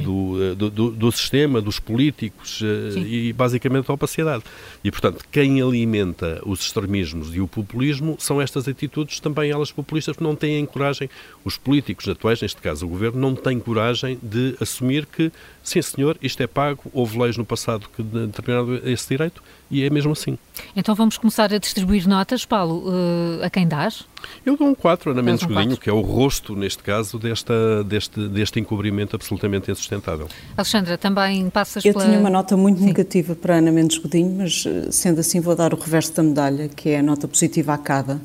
do, 0.56 0.70
do, 0.70 0.92
do 0.92 1.12
sistema, 1.12 1.62
dos 1.62 1.80
políticos 1.80 2.62
eh, 2.62 2.92
Sim. 2.92 3.06
e, 3.06 3.34
basicamente, 3.34 3.90
a 3.90 3.94
opacidade. 3.94 4.44
E, 4.84 4.92
portanto, 4.92 5.24
quem 5.32 5.62
alimenta 5.62 6.42
os 6.46 6.62
extremismos 6.62 7.34
e 7.34 7.40
o 7.40 7.48
populismo 7.48 8.18
são 8.20 8.42
estas 8.42 8.68
atitudes, 8.68 9.20
também 9.20 9.52
elas 9.52 9.72
populistas, 9.72 10.18
que 10.18 10.24
não 10.24 10.36
têm 10.36 10.66
coragem, 10.66 11.10
os 11.46 11.58
políticos 11.58 12.08
atuais, 12.08 12.42
neste 12.42 12.62
caso 12.62 12.86
o 12.86 12.90
Governo, 12.90 13.20
não 13.20 13.36
têm 13.36 13.60
coragem 13.60 14.20
de 14.22 14.56
assumir 14.60 15.06
que, 15.06 15.32
sim 15.68 15.82
senhor, 15.82 16.18
isto 16.22 16.42
é 16.42 16.48
pago, 16.48 16.82
houve 16.94 17.20
leis 17.20 17.36
no 17.36 17.46
passado 17.46 17.88
que 17.94 18.02
determinaram 18.02 18.76
esse 18.86 19.10
direito 19.10 19.44
e 19.70 19.84
é 19.84 19.90
mesmo 19.90 20.14
assim. 20.14 20.38
Então 20.76 20.96
vamos 20.96 21.18
começar 21.18 21.54
a 21.54 21.58
distribuir 21.58 22.08
notas, 22.08 22.46
Paulo, 22.46 22.88
uh, 22.88 23.44
a 23.44 23.50
quem 23.50 23.68
dás? 23.68 24.06
Eu 24.46 24.56
dou 24.56 24.70
um 24.70 24.74
4, 24.74 25.12
Ana 25.12 25.22
Mendes 25.22 25.44
Godinho, 25.46 25.76
que 25.76 25.90
é 25.90 25.94
o 25.94 26.00
rosto, 26.00 26.56
neste 26.56 26.82
caso, 26.82 27.20
desta, 27.20 27.84
deste, 27.84 28.28
deste 28.30 28.60
encobrimento 28.62 29.16
absolutamente 29.16 29.70
insustentável. 29.70 30.30
Alexandra, 30.56 30.98
também 30.98 31.50
passas 31.50 31.84
Eu 31.84 31.94
pela... 31.94 32.06
tinha 32.06 32.18
uma 32.18 32.30
nota 32.30 32.56
muito 32.56 32.80
Sim. 32.80 32.86
negativa 32.86 33.36
para 33.36 33.58
Ana 33.58 33.72
Mendes 33.72 33.98
Godinho, 33.98 34.38
mas 34.38 34.64
eh, 34.66 34.90
sendo 34.90 35.20
assim 35.20 35.42
vou 35.42 35.56
dar 35.56 35.74
o 35.74 35.78
reverso 35.78 36.14
da 36.14 36.24
medalha, 36.24 36.70
que 36.70 36.90
é 36.90 37.00
a 37.00 37.04
nota 37.04 37.28
positiva 37.28 37.74
à 37.74 37.78
CADA. 37.78 38.22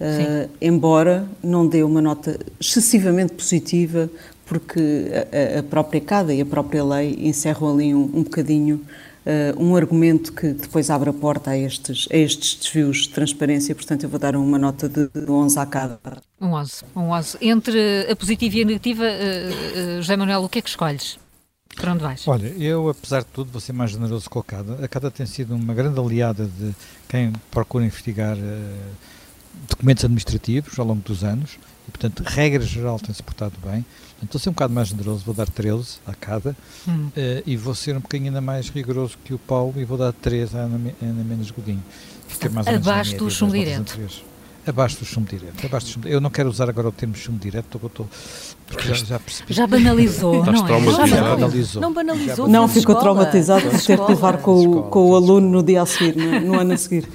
Uh, 0.00 0.48
embora 0.62 1.28
não 1.44 1.66
dê 1.66 1.82
uma 1.82 2.00
nota 2.00 2.40
excessivamente 2.58 3.34
positiva, 3.34 4.08
porque 4.50 5.12
a, 5.54 5.60
a, 5.60 5.62
própria 5.62 6.00
CADA 6.00 6.34
e 6.34 6.40
a 6.40 6.44
própria 6.44 6.82
lei 6.82 7.16
encerram 7.20 7.72
ali 7.72 7.94
um, 7.94 8.02
um 8.02 8.24
bocadinho 8.24 8.84
uh, 9.24 9.62
um 9.62 9.76
argumento 9.76 10.32
que 10.32 10.48
depois 10.48 10.90
abre 10.90 11.08
a 11.08 11.12
porta 11.12 11.52
a 11.52 11.56
estes, 11.56 12.08
a 12.10 12.16
estes 12.16 12.56
desvios 12.56 13.02
de 13.02 13.10
transparência, 13.10 13.72
portanto 13.76 14.02
eu 14.02 14.08
vou 14.08 14.18
dar 14.18 14.34
uma 14.34 14.58
nota 14.58 14.88
de, 14.88 15.08
de 15.08 15.30
11 15.30 15.56
a 15.56 15.66
cada. 15.66 16.00
Um 16.40 16.50
11, 16.50 16.82
um 16.96 17.10
11. 17.10 17.38
Entre 17.40 18.10
a 18.10 18.16
positiva 18.16 18.56
e 18.56 18.62
a 18.62 18.64
negativa, 18.64 19.04
uh, 19.04 19.06
uh, 19.06 20.02
José 20.02 20.16
Manuel, 20.16 20.42
o 20.42 20.48
que 20.48 20.58
é 20.58 20.62
que 20.62 20.68
escolhes? 20.68 21.16
Para 21.76 21.92
onde 21.92 22.02
vais? 22.02 22.26
Olha, 22.26 22.48
eu, 22.58 22.88
apesar 22.88 23.20
de 23.20 23.28
tudo, 23.32 23.52
vou 23.52 23.60
ser 23.60 23.72
mais 23.72 23.92
generoso 23.92 24.28
com 24.28 24.40
a 24.40 24.44
CADA. 24.44 24.84
A 24.84 24.88
CADA 24.88 25.12
tem 25.12 25.26
sido 25.26 25.54
uma 25.54 25.72
grande 25.72 26.00
aliada 26.00 26.46
de 26.46 26.74
quem 27.08 27.32
procura 27.52 27.84
investigar 27.84 28.36
uh, 28.36 28.40
documentos 29.68 30.04
administrativos 30.04 30.78
ao 30.78 30.86
longo 30.86 31.02
dos 31.02 31.24
anos 31.24 31.58
e, 31.88 31.90
portanto, 31.90 32.22
regra 32.26 32.62
geral 32.62 32.98
tem-se 32.98 33.22
portado 33.22 33.54
bem. 33.64 33.84
Então, 34.16 34.26
estou 34.26 34.38
a 34.38 34.42
ser 34.42 34.50
um 34.50 34.52
bocado 34.52 34.74
mais 34.74 34.88
generoso, 34.88 35.24
vou 35.24 35.34
dar 35.34 35.48
13 35.48 35.98
a 36.06 36.14
cada 36.14 36.56
hum. 36.86 37.06
uh, 37.08 37.12
e 37.46 37.56
vou 37.56 37.74
ser 37.74 37.96
um 37.96 38.00
bocadinho 38.00 38.28
ainda 38.28 38.40
mais 38.40 38.68
rigoroso 38.68 39.16
que 39.24 39.32
o 39.32 39.38
Paulo 39.38 39.74
e 39.76 39.84
vou 39.84 39.96
dar 39.96 40.12
3 40.12 40.54
a 40.54 40.58
Ana, 40.58 40.94
Ana 41.02 41.24
Menos 41.24 41.50
Godinho. 41.50 41.82
Fica 42.28 42.50
mais 42.50 42.66
Abaixo 42.66 43.16
do 43.16 43.30
chumbo 43.30 43.54
direto. 43.54 43.98
Abaixo 44.66 44.98
do 44.98 45.04
chumbo 45.04 45.28
direto. 45.28 45.64
Abaixo 45.64 45.86
do 45.86 45.92
chumbo, 45.92 46.08
eu 46.08 46.20
não 46.20 46.30
quero 46.30 46.48
usar 46.48 46.68
agora 46.68 46.88
o 46.88 46.92
termo 46.92 47.14
chumbo 47.14 47.38
direto, 47.38 47.76
estou, 47.76 47.86
estou, 47.88 48.08
porque 48.70 48.88
já, 48.88 48.94
já 48.94 49.18
percebi. 49.18 49.52
Já 49.52 49.66
banalizou, 49.66 50.44
não 50.44 50.66
é? 50.66 51.06
Já 51.08 51.22
banalizou. 51.22 51.82
Não 51.82 51.92
banalizou. 51.92 52.48
Não, 52.48 52.68
ficou 52.68 52.94
escola. 52.94 53.00
traumatizado 53.00 53.68
por 53.68 53.80
ter 53.80 53.98
que 53.98 54.10
levar 54.10 54.38
com, 54.38 54.52
o, 54.52 54.82
com 54.84 55.10
o 55.10 55.16
aluno 55.16 55.48
no 55.48 55.62
dia 55.62 55.82
a 55.82 55.86
seguir, 55.86 56.16
no, 56.16 56.40
no 56.40 56.60
ano 56.60 56.74
a 56.74 56.76
seguir. 56.76 57.08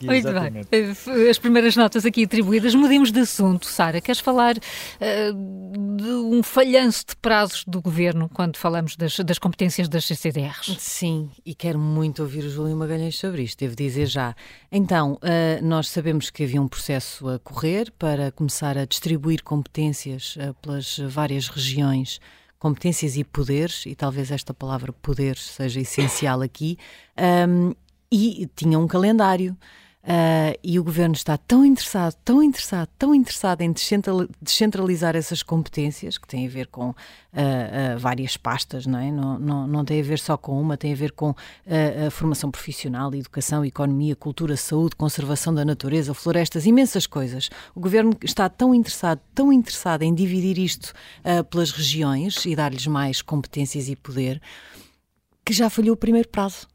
Muito 0.00 0.32
bem. 0.32 0.64
Eh, 0.72 1.28
as 1.28 1.38
primeiras 1.38 1.76
notas 1.76 2.06
aqui 2.06 2.24
atribuídas. 2.24 2.74
Mudemos 2.74 3.12
de 3.12 3.20
assunto, 3.20 3.66
Sara. 3.66 4.00
Queres 4.00 4.20
falar 4.20 4.56
uh, 4.56 5.96
de 5.96 6.08
um 6.08 6.42
falhanço 6.42 7.04
de 7.08 7.16
prazos 7.16 7.64
do 7.66 7.82
governo 7.82 8.30
quando 8.32 8.56
falamos 8.56 8.96
das, 8.96 9.18
das 9.18 9.38
competências 9.38 9.86
das 9.86 10.06
CCDRs? 10.06 10.76
Sim, 10.78 11.28
e 11.44 11.54
quero 11.54 11.78
muito 11.78 12.22
ouvir 12.22 12.42
o 12.42 12.48
Júlio 12.48 12.74
Magalhães 12.74 13.18
sobre 13.18 13.42
isto, 13.42 13.58
devo 13.58 13.76
dizer 13.76 14.06
já. 14.06 14.34
Então, 14.72 15.14
uh, 15.14 15.62
nós 15.62 15.90
sabemos 15.90 16.30
que 16.30 16.43
havia 16.44 16.62
um 16.62 16.68
processo 16.68 17.28
a 17.28 17.38
correr 17.38 17.90
para 17.98 18.30
começar 18.30 18.78
a 18.78 18.84
distribuir 18.84 19.42
competências 19.42 20.36
uh, 20.36 20.54
pelas 20.54 20.98
várias 20.98 21.48
regiões 21.48 22.20
competências 22.58 23.16
e 23.18 23.24
poderes, 23.24 23.84
e 23.84 23.94
talvez 23.94 24.30
esta 24.30 24.54
palavra 24.54 24.90
poder 24.90 25.36
seja 25.36 25.80
essencial 25.80 26.40
aqui, 26.40 26.78
um, 27.46 27.74
e 28.10 28.48
tinha 28.56 28.78
um 28.78 28.86
calendário. 28.86 29.54
Uh, 30.04 30.52
e 30.62 30.78
o 30.78 30.84
governo 30.84 31.14
está 31.14 31.38
tão 31.38 31.64
interessado, 31.64 32.14
tão 32.22 32.42
interessado, 32.42 32.90
tão 32.98 33.14
interessado 33.14 33.62
em 33.62 33.72
descentralizar 34.42 35.16
essas 35.16 35.42
competências, 35.42 36.18
que 36.18 36.28
têm 36.28 36.46
a 36.46 36.50
ver 36.50 36.66
com 36.66 36.90
uh, 36.90 36.92
uh, 36.92 37.98
várias 37.98 38.36
pastas, 38.36 38.84
não 38.84 38.98
é? 38.98 39.10
Não, 39.10 39.38
não, 39.38 39.66
não 39.66 39.82
tem 39.82 40.00
a 40.00 40.04
ver 40.04 40.18
só 40.18 40.36
com 40.36 40.60
uma, 40.60 40.76
tem 40.76 40.92
a 40.92 40.96
ver 40.96 41.12
com 41.12 41.34
a 42.06 42.10
formação 42.10 42.50
profissional, 42.50 43.14
educação, 43.14 43.64
economia, 43.64 44.14
cultura, 44.14 44.58
saúde, 44.58 44.94
conservação 44.94 45.54
da 45.54 45.64
natureza, 45.64 46.12
florestas, 46.12 46.66
imensas 46.66 47.06
coisas. 47.06 47.48
O 47.74 47.80
governo 47.80 48.14
está 48.22 48.46
tão 48.50 48.74
interessado, 48.74 49.20
tão 49.34 49.50
interessado 49.50 50.02
em 50.02 50.14
dividir 50.14 50.58
isto 50.58 50.92
pelas 51.50 51.70
regiões 51.70 52.44
e 52.44 52.54
dar-lhes 52.54 52.86
mais 52.86 53.22
competências 53.22 53.88
e 53.88 53.96
poder, 53.96 54.40
que 55.44 55.54
já 55.54 55.70
falhou 55.70 55.94
o 55.94 55.98
primeiro 55.98 56.28
prazo. 56.28 56.73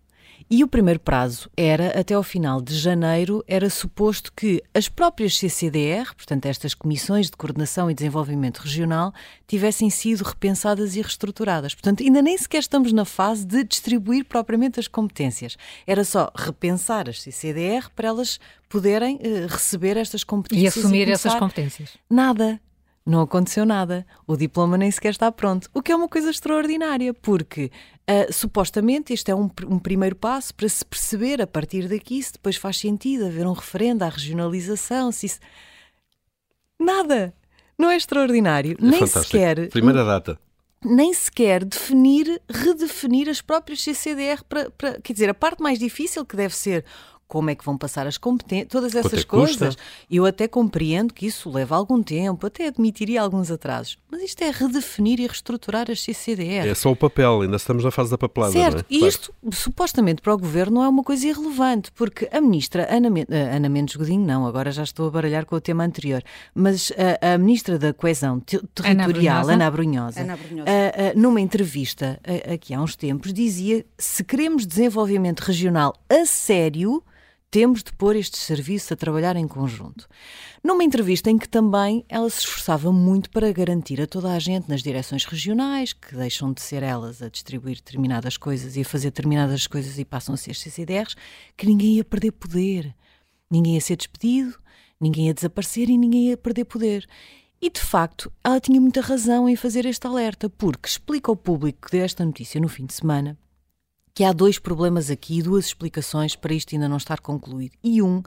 E 0.52 0.64
o 0.64 0.68
primeiro 0.68 1.00
prazo 1.00 1.48
era, 1.56 2.00
até 2.00 2.16
ao 2.16 2.24
final 2.24 2.60
de 2.60 2.76
janeiro, 2.76 3.44
era 3.48 3.70
suposto 3.70 4.34
que 4.36 4.64
as 4.74 4.90
próprias 4.90 5.38
CCDR, 5.38 6.16
portanto 6.16 6.48
estas 6.48 6.74
Comissões 6.74 7.28
de 7.28 7.38
Coordenação 7.38 7.92
e 7.92 7.94
Desenvolvimento 7.94 8.58
Regional, 8.58 9.14
tivessem 9.48 9.92
sido 9.92 10.24
repensadas 10.24 10.96
e 10.96 11.02
reestruturadas. 11.02 11.76
Portanto, 11.76 12.02
ainda 12.02 12.20
nem 12.24 12.36
sequer 12.36 12.62
estamos 12.62 12.92
na 12.92 13.06
fase 13.06 13.46
de 13.46 13.64
distribuir 13.64 14.26
propriamente 14.26 14.80
as 14.80 14.88
competências. 14.88 15.56
Era 15.86 16.04
só 16.04 16.32
repensar 16.36 17.08
as 17.08 17.22
CCDR 17.22 17.88
para 17.96 18.08
elas 18.08 18.40
poderem 18.68 19.18
uh, 19.18 19.48
receber 19.48 19.98
estas 19.98 20.24
competências. 20.24 20.76
E 20.76 20.80
assumir 20.80 21.08
e 21.08 21.12
essas 21.12 21.36
competências. 21.36 21.96
Nada 22.10 22.60
não 23.10 23.22
aconteceu 23.22 23.66
nada. 23.66 24.06
O 24.28 24.38
diploma 24.38 24.78
nem 24.78 24.92
sequer 24.92 25.10
está 25.10 25.32
pronto. 25.32 25.70
O 25.74 25.82
que 25.82 25.92
é 25.92 25.96
uma 25.96 26.08
coisa 26.08 26.30
extraordinária, 26.30 27.14
porque 27.14 27.72
uh, 28.10 28.32
supostamente 28.32 29.14
este 29.14 29.32
é 29.32 29.36
um, 29.36 29.50
um, 29.68 29.80
primeiro 29.80 30.16
passo 30.16 30.54
para 30.54 30.70
se 30.70 30.86
perceber 30.86 31.42
a 31.42 31.48
partir 31.48 31.88
daqui 31.88 32.22
se 32.22 32.34
depois 32.34 32.56
faz 32.56 32.78
sentido 32.78 33.26
haver 33.26 33.48
um 33.48 33.54
referendo 33.54 34.04
à 34.04 34.10
regionalização. 34.10 35.12
Se 35.12 35.26
isso... 35.26 35.40
Nada! 36.80 37.34
Não 37.78 37.90
é 37.90 37.96
extraordinário. 37.96 38.78
É 38.80 38.82
nem 38.82 39.00
fantástico. 39.00 39.26
sequer. 39.26 39.70
Primeira 39.70 40.04
data 40.04 40.40
nem 40.84 41.14
sequer 41.14 41.66
definir, 41.66 42.42
redefinir 42.50 43.28
as 43.28 43.42
próprias 43.42 43.82
CCDR 43.82 44.44
para, 44.48 44.72
para, 44.72 45.02
quer 45.02 45.14
dizer, 45.14 45.30
a 45.30 45.34
parte 45.34 45.62
mais 45.62 45.78
difícil 45.78 46.26
que 46.26 46.38
deve 46.38 46.56
ser 46.56 46.86
como 47.30 47.52
é 47.52 47.56
que 47.56 47.64
vão 47.64 47.78
passar 47.78 48.08
as 48.08 48.18
competências, 48.18 48.70
todas 48.70 48.96
essas 48.96 49.24
coisas. 49.24 49.78
Eu 50.10 50.26
até 50.26 50.48
compreendo 50.48 51.14
que 51.14 51.28
isso 51.28 51.48
leva 51.48 51.76
algum 51.76 52.02
tempo, 52.02 52.48
até 52.48 52.68
admitiria 52.68 53.22
alguns 53.22 53.52
atrasos. 53.52 54.00
Mas 54.12 54.24
isto 54.24 54.42
é 54.42 54.50
redefinir 54.50 55.20
e 55.20 55.28
reestruturar 55.28 55.92
as 55.92 56.02
CCDR. 56.02 56.68
É 56.68 56.74
só 56.74 56.92
o 56.92 56.96
papel, 56.96 57.42
ainda 57.42 57.58
estamos 57.58 57.84
na 57.84 57.92
fase 57.92 58.10
da 58.10 58.18
papelada. 58.18 58.52
Certo, 58.52 58.80
é? 58.80 58.86
e 58.90 58.98
claro. 58.98 59.08
isto 59.08 59.34
supostamente 59.52 60.24
para 60.24 60.34
o 60.34 60.38
governo 60.40 60.78
não 60.78 60.84
é 60.84 60.90
uma 60.90 61.04
coisa 61.04 61.28
irrelevante, 61.28 61.92
porque 61.92 62.28
a 62.32 62.42
ministra 62.42 62.88
Ana, 62.92 63.10
eh, 63.30 63.56
Ana 63.56 63.70
Mendes 63.70 63.96
Godinho, 63.96 64.26
não, 64.26 64.48
agora 64.48 64.72
já 64.72 64.82
estou 64.82 65.08
a 65.08 65.12
baralhar 65.12 65.46
com 65.46 65.56
o 65.56 65.62
tema 65.62 65.84
anterior, 65.86 66.24
mas 66.56 66.92
a, 67.22 67.34
a 67.34 67.38
ministra 67.38 67.78
da 67.78 67.94
Coesão 67.94 68.40
Territorial, 68.40 69.48
Ana 69.48 69.70
Brunhosa, 69.70 70.22
Ana 70.22 70.36
Brunhosa. 70.36 70.70
A, 70.72 71.12
a, 71.12 71.14
numa 71.14 71.40
entrevista 71.40 72.20
aqui 72.52 72.74
há 72.74 72.82
uns 72.82 72.96
tempos, 72.96 73.32
dizia 73.32 73.86
se 74.00 74.24
queremos 74.24 74.66
desenvolvimento 74.66 75.42
regional 75.42 75.94
a 76.10 76.26
sério 76.26 77.04
temos 77.52 77.82
de 77.82 77.92
pôr 77.94 78.16
estes 78.16 78.42
serviços 78.42 78.92
a 78.92 78.96
trabalhar 78.96 79.36
em 79.36 79.48
conjunto. 79.48 80.08
Numa 80.64 80.84
entrevista 80.84 81.32
em 81.32 81.38
que 81.38 81.50
também 81.50 82.06
ela 82.08 82.30
se 82.30 82.40
esforçava 82.40 82.92
muito 82.92 83.30
para 83.32 83.52
garantir 83.52 84.00
a 84.00 84.08
toda 84.08 84.32
a 84.32 84.40
gente 84.40 84.70
nas 84.70 84.84
direções 84.84 85.26
regionais, 85.26 85.92
que 85.92 86.16
deixam 86.16 86.54
de 86.54 86.62
ser 86.62 86.84
elas 86.84 87.22
a 87.22 87.30
distribuir 87.30 87.78
determinadas 87.78 88.38
coisas 88.38 88.76
e 88.76 88.82
a 88.82 88.86
fazer 88.86 89.08
determinadas 89.08 89.66
coisas 89.66 89.98
e 89.98 90.06
passam 90.06 90.36
a 90.36 90.38
ser 90.38 90.56
CCDRs, 90.56 91.16
que 91.58 91.66
ninguém 91.66 91.96
ia 91.96 92.04
perder 92.04 92.32
poder, 92.34 92.96
ninguém 93.50 93.76
ia 93.76 93.82
ser 93.82 93.96
despedido, 93.96 94.56
ninguém 95.02 95.28
ia 95.28 95.34
desaparecer 95.34 95.90
e 95.90 95.98
ninguém 95.98 96.30
ia 96.30 96.38
perder 96.38 96.66
poder. 96.66 97.08
E 97.60 97.70
de 97.70 97.82
facto, 97.82 98.32
ela 98.44 98.60
tinha 98.60 98.80
muita 98.80 99.02
razão 99.02 99.50
em 99.50 99.56
fazer 99.56 99.86
este 99.86 100.06
alerta, 100.06 100.50
porque 100.50 100.88
explica 100.88 101.32
ao 101.32 101.36
público 101.36 101.88
que 101.88 101.92
deu 101.92 102.06
esta 102.06 102.24
notícia 102.24 102.62
no 102.62 102.70
fim 102.70 102.86
de 102.86 102.94
semana 102.94 103.38
que 104.14 104.24
há 104.24 104.34
dois 104.34 104.60
problemas 104.60 105.10
aqui, 105.10 105.42
duas 105.42 105.66
explicações 105.66 106.36
para 106.36 106.54
isto 106.54 106.74
ainda 106.74 106.90
não 106.90 106.98
estar 106.98 107.20
concluído. 107.20 107.74
E 107.84 108.02
um 108.02 108.22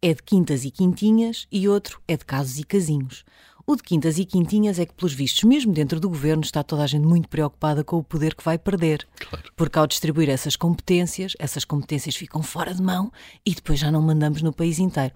é 0.00 0.14
de 0.14 0.22
quintas 0.22 0.64
e 0.64 0.70
quintinhas 0.70 1.46
e 1.50 1.68
outro 1.68 2.00
é 2.06 2.16
de 2.16 2.24
casos 2.24 2.58
e 2.58 2.64
casinhos. 2.64 3.24
O 3.66 3.76
de 3.76 3.82
quintas 3.82 4.18
e 4.18 4.24
quintinhas 4.24 4.78
é 4.78 4.86
que, 4.86 4.94
pelos 4.94 5.12
vistos, 5.12 5.44
mesmo 5.44 5.74
dentro 5.74 6.00
do 6.00 6.08
governo, 6.08 6.42
está 6.42 6.62
toda 6.62 6.84
a 6.84 6.86
gente 6.86 7.06
muito 7.06 7.28
preocupada 7.28 7.84
com 7.84 7.98
o 7.98 8.02
poder 8.02 8.34
que 8.34 8.42
vai 8.42 8.56
perder. 8.56 9.06
Claro. 9.18 9.52
Porque 9.54 9.78
ao 9.78 9.86
distribuir 9.86 10.30
essas 10.30 10.56
competências, 10.56 11.34
essas 11.38 11.66
competências 11.66 12.16
ficam 12.16 12.42
fora 12.42 12.72
de 12.72 12.82
mão 12.82 13.12
e 13.44 13.54
depois 13.54 13.78
já 13.78 13.90
não 13.90 14.00
mandamos 14.00 14.40
no 14.40 14.54
país 14.54 14.78
inteiro. 14.78 15.12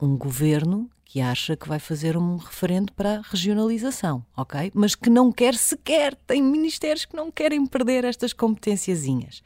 Um 0.00 0.16
governo 0.16 0.88
que 1.06 1.20
acha 1.20 1.56
que 1.56 1.68
vai 1.68 1.78
fazer 1.78 2.16
um 2.16 2.36
referendo 2.36 2.92
para 2.92 3.18
a 3.18 3.22
regionalização, 3.22 4.26
ok? 4.36 4.72
Mas 4.74 4.96
que 4.96 5.08
não 5.08 5.30
quer 5.30 5.54
sequer, 5.54 6.16
tem 6.26 6.42
ministérios 6.42 7.04
que 7.04 7.14
não 7.14 7.30
querem 7.30 7.64
perder 7.64 8.04
estas 8.04 8.32
competênciazinhas. 8.32 9.40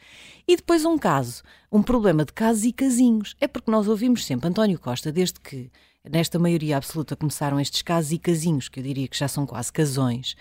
E 0.49 0.57
depois 0.57 0.87
um 0.87 0.97
caso, 0.97 1.43
um 1.71 1.83
problema 1.83 2.25
de 2.25 2.33
casos 2.33 2.65
e 2.65 2.73
casinhos. 2.73 3.37
É 3.39 3.47
porque 3.47 3.71
nós 3.71 3.87
ouvimos 3.87 4.25
sempre 4.25 4.49
António 4.49 4.79
Costa, 4.79 5.13
desde 5.13 5.39
que 5.39 5.71
nesta 6.03 6.39
maioria 6.39 6.79
absoluta 6.79 7.15
começaram 7.15 7.61
estes 7.61 7.83
casos 7.83 8.11
e 8.11 8.19
casinhos, 8.19 8.67
que 8.67 8.81
eu 8.81 8.85
diria 8.85 9.07
que 9.07 9.19
já 9.19 9.29
são 9.29 9.45
quase 9.45 9.71
casões, 9.71 10.35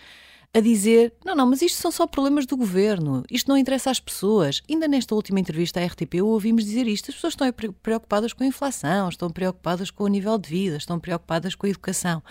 a 0.53 0.59
dizer: 0.59 1.13
não, 1.23 1.35
não, 1.35 1.45
mas 1.45 1.61
isto 1.61 1.79
são 1.79 1.91
só 1.91 2.07
problemas 2.07 2.45
do 2.45 2.57
governo, 2.57 3.23
isto 3.29 3.47
não 3.47 3.57
interessa 3.57 3.91
às 3.91 3.99
pessoas. 3.99 4.61
Ainda 4.69 4.87
nesta 4.87 5.15
última 5.15 5.39
entrevista 5.39 5.79
à 5.79 5.85
RTP 5.85 6.15
ouvimos 6.23 6.65
dizer 6.65 6.87
isto: 6.87 7.11
as 7.11 7.15
pessoas 7.15 7.33
estão 7.33 7.47
preocupadas 7.81 8.33
com 8.33 8.43
a 8.43 8.47
inflação, 8.47 9.09
estão 9.09 9.29
preocupadas 9.29 9.91
com 9.91 10.03
o 10.03 10.07
nível 10.07 10.37
de 10.37 10.49
vida, 10.49 10.77
estão 10.77 10.99
preocupadas 10.99 11.55
com 11.55 11.65
a 11.65 11.69
educação. 11.69 12.23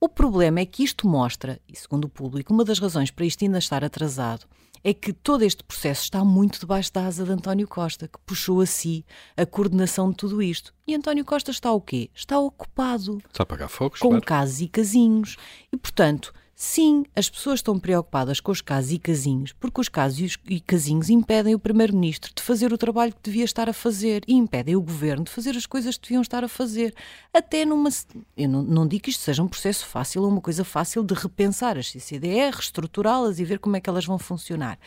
O 0.00 0.08
problema 0.08 0.60
é 0.60 0.66
que 0.66 0.82
isto 0.82 1.06
mostra, 1.06 1.60
e 1.68 1.76
segundo 1.76 2.06
o 2.06 2.08
público, 2.08 2.52
uma 2.54 2.64
das 2.64 2.78
razões 2.78 3.10
para 3.10 3.26
isto 3.26 3.44
ainda 3.44 3.58
estar 3.58 3.84
atrasado 3.84 4.46
é 4.82 4.94
que 4.94 5.12
todo 5.12 5.42
este 5.42 5.62
processo 5.62 6.04
está 6.04 6.24
muito 6.24 6.58
debaixo 6.58 6.92
da 6.92 7.06
asa 7.06 7.24
de 7.24 7.30
António 7.30 7.68
Costa, 7.68 8.08
que 8.08 8.18
puxou 8.24 8.62
a 8.62 8.66
si 8.66 9.04
a 9.36 9.44
coordenação 9.44 10.10
de 10.10 10.16
tudo 10.16 10.42
isto. 10.42 10.72
E 10.86 10.94
António 10.94 11.24
Costa 11.24 11.50
está 11.50 11.70
o 11.70 11.80
quê? 11.80 12.10
Está 12.14 12.38
ocupado. 12.38 13.18
Está 13.28 13.42
a 13.42 13.46
pagar 13.46 13.68
fogos, 13.68 14.00
Com 14.00 14.08
claro. 14.08 14.24
casos 14.24 14.60
e 14.62 14.68
casinhos. 14.68 15.36
E, 15.70 15.76
portanto, 15.76 16.32
Sim, 16.62 17.06
as 17.16 17.30
pessoas 17.30 17.60
estão 17.60 17.80
preocupadas 17.80 18.38
com 18.38 18.52
os 18.52 18.60
casos 18.60 18.92
e 18.92 18.98
casinhos, 18.98 19.50
porque 19.54 19.80
os 19.80 19.88
casos 19.88 20.36
e 20.46 20.60
casinhos 20.60 21.08
impedem 21.08 21.54
o 21.54 21.58
Primeiro-Ministro 21.58 22.34
de 22.36 22.42
fazer 22.42 22.70
o 22.70 22.76
trabalho 22.76 23.14
que 23.14 23.22
devia 23.22 23.46
estar 23.46 23.66
a 23.70 23.72
fazer 23.72 24.22
e 24.28 24.34
impedem 24.34 24.76
o 24.76 24.82
Governo 24.82 25.24
de 25.24 25.30
fazer 25.30 25.56
as 25.56 25.64
coisas 25.64 25.96
que 25.96 26.02
deviam 26.02 26.20
estar 26.20 26.44
a 26.44 26.48
fazer. 26.48 26.94
Até 27.32 27.64
numa. 27.64 27.88
Eu 28.36 28.46
não, 28.46 28.62
não 28.62 28.86
digo 28.86 29.04
que 29.04 29.08
isto 29.08 29.22
seja 29.22 29.42
um 29.42 29.48
processo 29.48 29.86
fácil 29.86 30.22
ou 30.22 30.28
uma 30.28 30.42
coisa 30.42 30.62
fácil 30.62 31.02
de 31.02 31.14
repensar 31.14 31.78
as 31.78 31.90
CCDR, 31.90 32.52
reestruturá-las 32.52 33.38
e 33.38 33.44
ver 33.46 33.58
como 33.58 33.76
é 33.76 33.80
que 33.80 33.88
elas 33.88 34.04
vão 34.04 34.18
funcionar. 34.18 34.78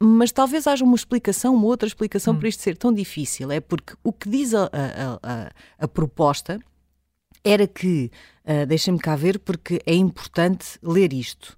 Mas 0.00 0.30
talvez 0.30 0.68
haja 0.68 0.84
uma 0.84 0.94
explicação, 0.94 1.52
uma 1.56 1.66
outra 1.66 1.88
explicação 1.88 2.32
hum. 2.32 2.38
para 2.38 2.48
isto 2.48 2.62
ser 2.62 2.76
tão 2.76 2.94
difícil. 2.94 3.50
É 3.50 3.58
porque 3.58 3.94
o 4.04 4.12
que 4.12 4.28
diz 4.28 4.54
a, 4.54 4.66
a, 4.66 5.18
a, 5.20 5.50
a 5.80 5.88
proposta 5.88 6.60
era 7.44 7.66
que, 7.66 8.08
uh, 8.44 8.66
deixem-me 8.66 8.98
cá 8.98 9.16
ver, 9.16 9.38
porque 9.38 9.80
é 9.86 9.94
importante 9.94 10.78
ler 10.82 11.12
isto. 11.12 11.56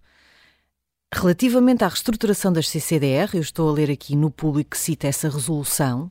Relativamente 1.13 1.85
à 1.85 1.89
reestruturação 1.89 2.53
das 2.53 2.69
CCDR, 2.69 3.31
eu 3.35 3.41
estou 3.41 3.69
a 3.69 3.73
ler 3.73 3.91
aqui 3.91 4.17
no 4.17 4.31
público 4.31 4.71
que 4.71 4.79
cita 4.79 5.07
essa 5.07 5.29
resolução, 5.29 6.11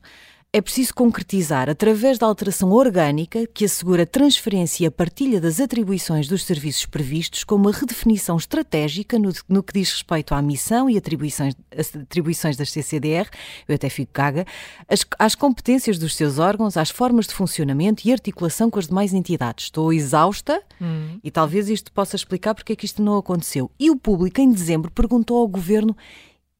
é 0.55 0.61
preciso 0.61 0.93
concretizar 0.93 1.67
através 1.67 2.19
da 2.19 2.27
alteração 2.27 2.71
orgânica 2.71 3.47
que 3.47 3.65
assegura 3.65 4.03
a 4.03 4.05
transferência 4.05 4.83
e 4.83 4.85
a 4.85 4.91
partilha 4.91 5.41
das 5.41 5.59
atribuições 5.59 6.27
dos 6.27 6.43
serviços 6.43 6.85
previstos 6.85 7.43
com 7.43 7.55
uma 7.55 7.71
redefinição 7.71 8.37
estratégica 8.37 9.17
no, 9.17 9.33
no 9.49 9.63
que 9.63 9.73
diz 9.73 9.91
respeito 9.91 10.35
à 10.35 10.41
missão 10.43 10.87
e 10.87 10.95
atribuições, 10.95 11.55
atribuições 11.75 12.55
das 12.55 12.69
CCDR, 12.69 13.27
eu 13.67 13.73
até 13.73 13.89
fico 13.89 14.13
caga, 14.13 14.45
as, 14.87 15.03
às 15.17 15.33
competências 15.33 15.97
dos 15.97 16.15
seus 16.15 16.37
órgãos, 16.37 16.77
às 16.77 16.91
formas 16.91 17.25
de 17.25 17.33
funcionamento 17.33 18.07
e 18.07 18.11
articulação 18.13 18.69
com 18.69 18.77
as 18.77 18.87
demais 18.87 19.11
entidades. 19.11 19.65
Estou 19.65 19.91
exausta 19.91 20.61
hum. 20.79 21.19
e 21.23 21.31
talvez 21.31 21.67
isto 21.67 21.91
possa 21.91 22.15
explicar 22.15 22.53
porque 22.53 22.73
é 22.73 22.75
que 22.75 22.85
isto 22.85 23.01
não 23.01 23.17
aconteceu. 23.17 23.71
E 23.79 23.89
o 23.89 23.95
público, 23.95 24.39
em 24.39 24.51
dezembro, 24.51 24.91
perguntou 24.91 25.39
ao 25.39 25.47
governo 25.47 25.97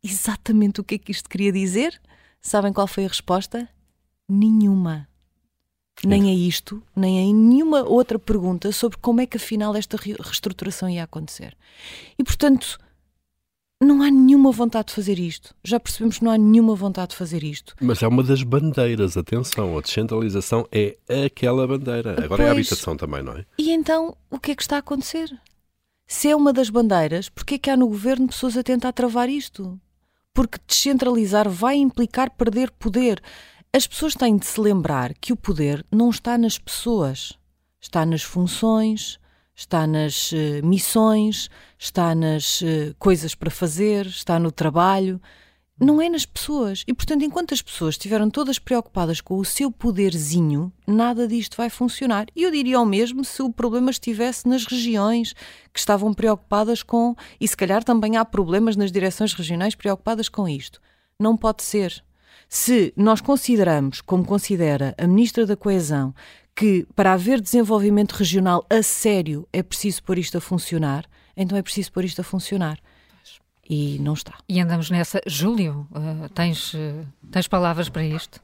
exatamente 0.04 0.82
o 0.82 0.84
que 0.84 0.96
é 0.96 0.98
que 0.98 1.12
isto 1.12 1.30
queria 1.30 1.52
dizer. 1.52 2.02
Sabem 2.42 2.74
qual 2.74 2.88
foi 2.88 3.06
a 3.06 3.08
resposta? 3.08 3.70
Nenhuma. 4.28 5.08
Nem 6.04 6.30
a 6.30 6.34
isto, 6.34 6.82
nem 6.96 7.20
a 7.20 7.34
nenhuma 7.34 7.84
outra 7.84 8.20
pergunta 8.20 8.72
sobre 8.72 8.98
como 8.98 9.22
é 9.22 9.26
que 9.26 9.38
afinal 9.38 9.76
esta 9.76 9.96
reestruturação 9.96 10.90
ia 10.90 11.04
acontecer. 11.04 11.56
E 12.18 12.24
portanto, 12.24 12.78
não 13.84 14.02
há 14.02 14.10
nenhuma 14.10 14.52
vontade 14.52 14.88
de 14.88 14.94
fazer 14.94 15.20
isto. 15.20 15.54
Já 15.64 15.80
percebemos 15.80 16.18
que 16.18 16.24
não 16.24 16.32
há 16.32 16.38
nenhuma 16.38 16.76
vontade 16.76 17.12
de 17.12 17.18
fazer 17.18 17.44
isto. 17.44 17.76
Mas 17.80 18.02
é 18.02 18.08
uma 18.08 18.24
das 18.24 18.42
bandeiras, 18.44 19.16
atenção, 19.18 19.78
a 19.78 19.82
descentralização 19.82 20.68
é 20.72 20.98
aquela 21.26 21.68
bandeira. 21.68 22.12
Agora 22.14 22.28
pois, 22.28 22.40
é 22.40 22.48
a 22.48 22.52
habitação 22.52 22.98
também, 22.98 23.22
não 23.22 23.38
é? 23.38 23.46
E 23.58 23.72
então, 23.72 24.16
o 24.30 24.40
que 24.40 24.52
é 24.52 24.56
que 24.56 24.62
está 24.62 24.78
a 24.78 24.80
acontecer? 24.80 25.30
Se 26.08 26.30
é 26.30 26.36
uma 26.36 26.52
das 26.52 26.70
bandeiras, 26.70 27.30
porquê 27.30 27.56
é 27.56 27.58
que 27.58 27.70
há 27.70 27.78
no 27.78 27.88
governo 27.88 28.28
pessoas 28.28 28.58
a 28.58 28.64
tentar 28.64 28.92
travar 28.94 29.30
isto? 29.30 29.80
Porque 30.34 30.58
descentralizar 30.68 31.50
vai 31.50 31.76
implicar 31.76 32.32
perder 32.32 32.72
poder. 32.72 33.22
As 33.76 33.88
pessoas 33.88 34.14
têm 34.14 34.38
de 34.38 34.46
se 34.46 34.62
lembrar 34.62 35.16
que 35.16 35.34
o 35.34 35.36
poder 35.36 35.84
não 35.92 36.12
está 36.12 36.38
nas 36.38 36.60
pessoas, 36.60 37.34
está 37.82 38.06
nas 38.06 38.22
funções, 38.22 39.20
está 39.56 39.88
nas 39.88 40.32
uh, 40.32 40.64
missões, 40.64 41.50
está 41.76 42.14
nas 42.14 42.62
uh, 42.62 42.94
coisas 43.00 43.34
para 43.34 43.50
fazer, 43.50 44.06
está 44.06 44.38
no 44.38 44.52
trabalho. 44.52 45.20
Não 45.82 46.00
é 46.00 46.08
nas 46.08 46.24
pessoas. 46.24 46.84
E, 46.88 46.94
portanto, 46.94 47.26
enquanto 47.26 47.56
as 47.56 47.64
pessoas 47.64 47.96
estiveram 47.96 48.30
todas 48.30 48.60
preocupadas 48.60 49.20
com 49.20 49.40
o 49.40 49.44
seu 49.44 49.72
poderzinho, 49.72 50.72
nada 50.86 51.28
disto 51.28 51.58
vai 51.58 51.72
funcionar. 51.72 52.28
E 52.36 52.44
eu 52.44 52.52
diria 52.52 52.80
o 52.80 52.86
mesmo 52.86 53.26
se 53.26 53.42
o 53.42 53.52
problema 53.52 53.90
estivesse 53.90 54.48
nas 54.48 54.68
regiões 54.68 55.34
que 55.74 55.80
estavam 55.80 56.14
preocupadas 56.14 56.84
com. 56.84 57.16
E 57.42 57.48
se 57.48 57.58
calhar 57.58 57.84
também 57.84 58.18
há 58.18 58.24
problemas 58.24 58.76
nas 58.76 58.92
direções 58.92 59.34
regionais 59.34 59.74
preocupadas 59.74 60.30
com 60.30 60.48
isto. 60.48 60.80
Não 61.20 61.36
pode 61.36 61.64
ser. 61.64 62.04
Se 62.56 62.94
nós 62.96 63.20
consideramos, 63.20 64.00
como 64.00 64.24
considera 64.24 64.94
a 64.96 65.08
Ministra 65.08 65.44
da 65.44 65.58
Coesão, 65.58 66.14
que 66.56 66.86
para 66.96 67.12
haver 67.12 67.42
desenvolvimento 67.42 68.12
regional 68.12 68.64
a 68.70 68.84
sério 68.84 69.48
é 69.52 69.64
preciso 69.64 70.04
pôr 70.04 70.20
isto 70.20 70.38
a 70.38 70.40
funcionar, 70.40 71.04
então 71.36 71.58
é 71.58 71.64
preciso 71.64 71.92
pôr 71.92 72.06
isto 72.06 72.22
a 72.22 72.24
funcionar. 72.24 72.78
E 73.68 73.98
não 73.98 74.14
está. 74.14 74.36
E 74.48 74.60
andamos 74.62 74.92
nessa. 74.92 75.20
Júlio, 75.26 75.88
uh, 75.90 76.30
tens, 76.30 76.76
uh, 76.76 77.04
tens 77.32 77.48
palavras 77.48 77.90
para 77.90 78.06
isto? 78.06 78.40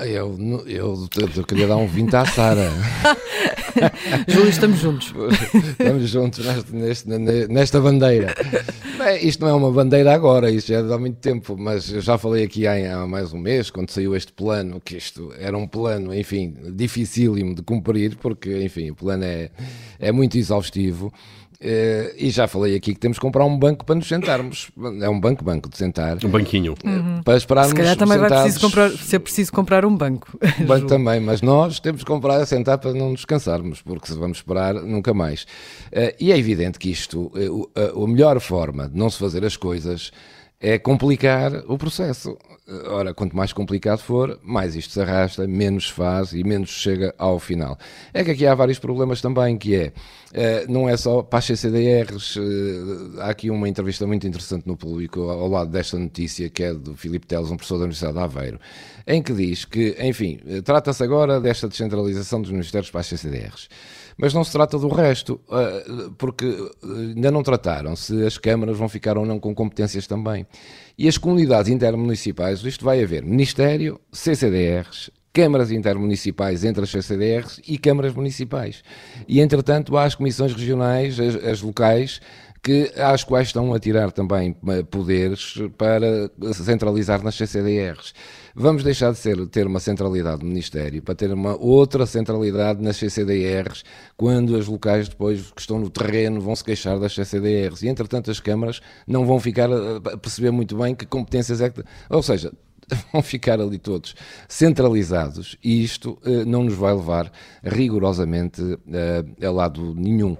Eu, 0.00 0.36
eu, 0.66 1.08
eu, 1.36 1.44
queria 1.44 1.66
dar 1.66 1.76
um 1.76 1.86
20 1.86 2.14
à 2.14 2.24
Sara. 2.24 2.70
Júlio, 4.26 4.48
estamos 4.48 4.78
juntos. 4.78 5.12
Estamos 5.78 6.08
juntos 6.08 6.44
nesta, 6.72 7.18
nesta 7.48 7.80
bandeira. 7.80 8.34
Bem, 8.98 9.26
isto 9.26 9.40
não 9.42 9.48
é 9.48 9.54
uma 9.54 9.70
bandeira 9.70 10.12
agora, 10.12 10.50
isto 10.50 10.68
já 10.68 10.78
é 10.78 10.92
há 10.92 10.98
muito 10.98 11.18
tempo, 11.18 11.56
mas 11.56 11.92
eu 11.92 12.00
já 12.00 12.18
falei 12.18 12.44
aqui 12.44 12.66
há, 12.66 13.02
há 13.02 13.06
mais 13.06 13.32
um 13.32 13.38
mês, 13.38 13.70
quando 13.70 13.90
saiu 13.90 14.16
este 14.16 14.32
plano, 14.32 14.80
que 14.80 14.96
isto 14.96 15.32
era 15.38 15.56
um 15.56 15.66
plano, 15.66 16.14
enfim, 16.14 16.54
dificílimo 16.72 17.54
de 17.54 17.62
cumprir, 17.62 18.16
porque, 18.16 18.62
enfim, 18.62 18.90
o 18.90 18.94
plano 18.94 19.24
é, 19.24 19.50
é 19.98 20.10
muito 20.10 20.36
exaustivo. 20.36 21.12
Uh, 21.62 22.16
e 22.16 22.30
já 22.30 22.48
falei 22.48 22.74
aqui 22.74 22.94
que 22.94 22.98
temos 22.98 23.18
que 23.18 23.22
comprar 23.22 23.44
um 23.44 23.58
banco 23.58 23.84
para 23.84 23.94
nos 23.94 24.08
sentarmos. 24.08 24.70
É 25.02 25.10
um 25.10 25.20
banco, 25.20 25.44
banco 25.44 25.68
de 25.68 25.76
sentar. 25.76 26.16
Um 26.24 26.30
banquinho. 26.30 26.74
Uhum. 26.82 27.22
Para 27.22 27.36
esperarmos. 27.36 27.70
Se 27.70 27.76
calhar 27.76 27.96
também 27.96 28.18
sentados. 28.18 28.34
vai 28.34 28.42
preciso 28.44 28.66
comprar, 28.66 28.90
ser 28.92 29.18
preciso 29.18 29.52
comprar 29.52 29.84
um 29.84 29.94
banco. 29.94 30.38
Um 30.60 30.64
banco 30.64 30.86
também, 30.86 31.20
mas 31.20 31.42
nós 31.42 31.80
temos 31.80 32.02
que 32.02 32.06
comprar 32.06 32.36
a 32.36 32.46
sentar 32.46 32.78
para 32.78 32.92
não 32.92 33.10
nos 33.10 33.24
cansarmos, 33.24 33.80
porque 33.82 34.06
se 34.06 34.14
vamos 34.14 34.38
esperar, 34.38 34.74
nunca 34.74 35.12
mais. 35.14 35.44
Uh, 35.92 36.14
e 36.18 36.32
é 36.32 36.38
evidente 36.38 36.78
que 36.78 36.90
isto, 36.90 37.30
uh, 37.34 38.04
a 38.04 38.08
melhor 38.08 38.38
forma 38.40 38.88
de 38.88 38.96
não 38.96 39.10
se 39.10 39.18
fazer 39.18 39.44
as 39.44 39.56
coisas 39.56 40.10
é 40.60 40.78
complicar 40.78 41.52
o 41.66 41.78
processo. 41.78 42.36
Ora, 42.86 43.12
quanto 43.12 43.36
mais 43.36 43.52
complicado 43.52 43.98
for, 43.98 44.38
mais 44.44 44.76
isto 44.76 44.92
se 44.92 45.00
arrasta, 45.00 45.46
menos 45.48 45.88
faz 45.88 46.32
e 46.32 46.44
menos 46.44 46.70
chega 46.70 47.12
ao 47.18 47.40
final. 47.40 47.76
É 48.14 48.22
que 48.22 48.30
aqui 48.30 48.46
há 48.46 48.54
vários 48.54 48.78
problemas 48.78 49.20
também, 49.20 49.58
que 49.58 49.74
é, 49.74 49.92
eh, 50.32 50.66
não 50.68 50.88
é 50.88 50.96
só 50.96 51.20
para 51.20 51.40
as 51.40 51.46
CCDRs, 51.46 52.38
eh, 52.38 53.22
há 53.22 53.30
aqui 53.30 53.50
uma 53.50 53.68
entrevista 53.68 54.06
muito 54.06 54.24
interessante 54.24 54.68
no 54.68 54.76
público 54.76 55.20
ao 55.22 55.48
lado 55.48 55.70
desta 55.70 55.98
notícia, 55.98 56.48
que 56.48 56.62
é 56.62 56.72
do 56.72 56.94
Filipe 56.94 57.26
Teles, 57.26 57.50
um 57.50 57.56
professor 57.56 57.78
da 57.78 57.84
Universidade 57.84 58.14
de 58.14 58.20
Aveiro, 58.20 58.60
em 59.04 59.20
que 59.20 59.32
diz 59.32 59.64
que, 59.64 59.96
enfim, 60.00 60.38
eh, 60.46 60.60
trata-se 60.60 61.02
agora 61.02 61.40
desta 61.40 61.66
descentralização 61.66 62.40
dos 62.40 62.52
ministérios 62.52 62.88
para 62.88 63.00
as 63.00 63.06
CCDRs. 63.06 63.68
Mas 64.16 64.32
não 64.34 64.44
se 64.44 64.52
trata 64.52 64.78
do 64.78 64.88
resto, 64.88 65.40
porque 66.18 66.44
ainda 66.84 67.30
não 67.30 67.42
trataram 67.42 67.96
se 67.96 68.22
as 68.26 68.36
câmaras 68.36 68.76
vão 68.76 68.86
ficar 68.86 69.16
ou 69.16 69.24
não 69.24 69.40
com 69.40 69.54
competências 69.54 70.06
também. 70.06 70.46
E 70.98 71.08
as 71.08 71.16
comunidades 71.16 71.70
intermunicipais, 71.70 72.59
isto 72.68 72.84
vai 72.84 73.02
haver 73.02 73.22
Ministério, 73.24 74.00
CCDRs, 74.12 75.10
câmaras 75.32 75.70
intermunicipais 75.70 76.64
entre 76.64 76.82
as 76.82 76.90
CCDRs 76.90 77.60
e 77.66 77.78
câmaras 77.78 78.14
municipais. 78.14 78.82
E, 79.28 79.40
entretanto, 79.40 79.96
há 79.96 80.04
as 80.04 80.14
comissões 80.14 80.52
regionais, 80.52 81.20
as, 81.20 81.36
as 81.36 81.62
locais, 81.62 82.20
que, 82.62 82.92
às 82.96 83.24
quais 83.24 83.48
estão 83.48 83.72
a 83.72 83.78
tirar 83.78 84.12
também 84.12 84.54
eh, 84.68 84.82
poderes 84.82 85.54
para 85.78 86.30
centralizar 86.52 87.22
nas 87.22 87.34
CCDRs. 87.34 88.12
Vamos 88.54 88.82
deixar 88.82 89.12
de 89.12 89.18
ser, 89.18 89.46
ter 89.46 89.66
uma 89.66 89.80
centralidade 89.80 90.42
no 90.42 90.48
Ministério 90.48 91.00
para 91.02 91.14
ter 91.14 91.32
uma 91.32 91.56
outra 91.56 92.04
centralidade 92.04 92.82
nas 92.82 92.96
CCDRs, 92.96 93.84
quando 94.16 94.56
as 94.56 94.66
locais 94.66 95.08
depois 95.08 95.50
que 95.52 95.60
estão 95.60 95.78
no 95.78 95.88
terreno 95.88 96.40
vão 96.40 96.54
se 96.54 96.64
queixar 96.64 96.98
das 96.98 97.14
CCDRs. 97.14 97.82
E, 97.82 97.88
entretanto, 97.88 98.30
as 98.30 98.40
câmaras 98.40 98.80
não 99.06 99.24
vão 99.24 99.40
ficar 99.40 99.70
a 99.72 100.16
perceber 100.18 100.50
muito 100.50 100.76
bem 100.76 100.94
que 100.94 101.06
competências 101.06 101.60
é 101.60 101.70
que. 101.70 101.82
Ou 102.10 102.22
seja, 102.22 102.52
vão 103.12 103.22
ficar 103.22 103.60
ali 103.60 103.78
todos 103.78 104.14
centralizados 104.48 105.56
e 105.62 105.82
isto 105.82 106.18
uh, 106.24 106.44
não 106.46 106.64
nos 106.64 106.74
vai 106.74 106.94
levar 106.94 107.32
rigorosamente 107.62 108.62
uh, 108.62 109.46
a 109.46 109.50
lado 109.50 109.94
nenhum. 109.94 110.32
Uh, 110.32 110.38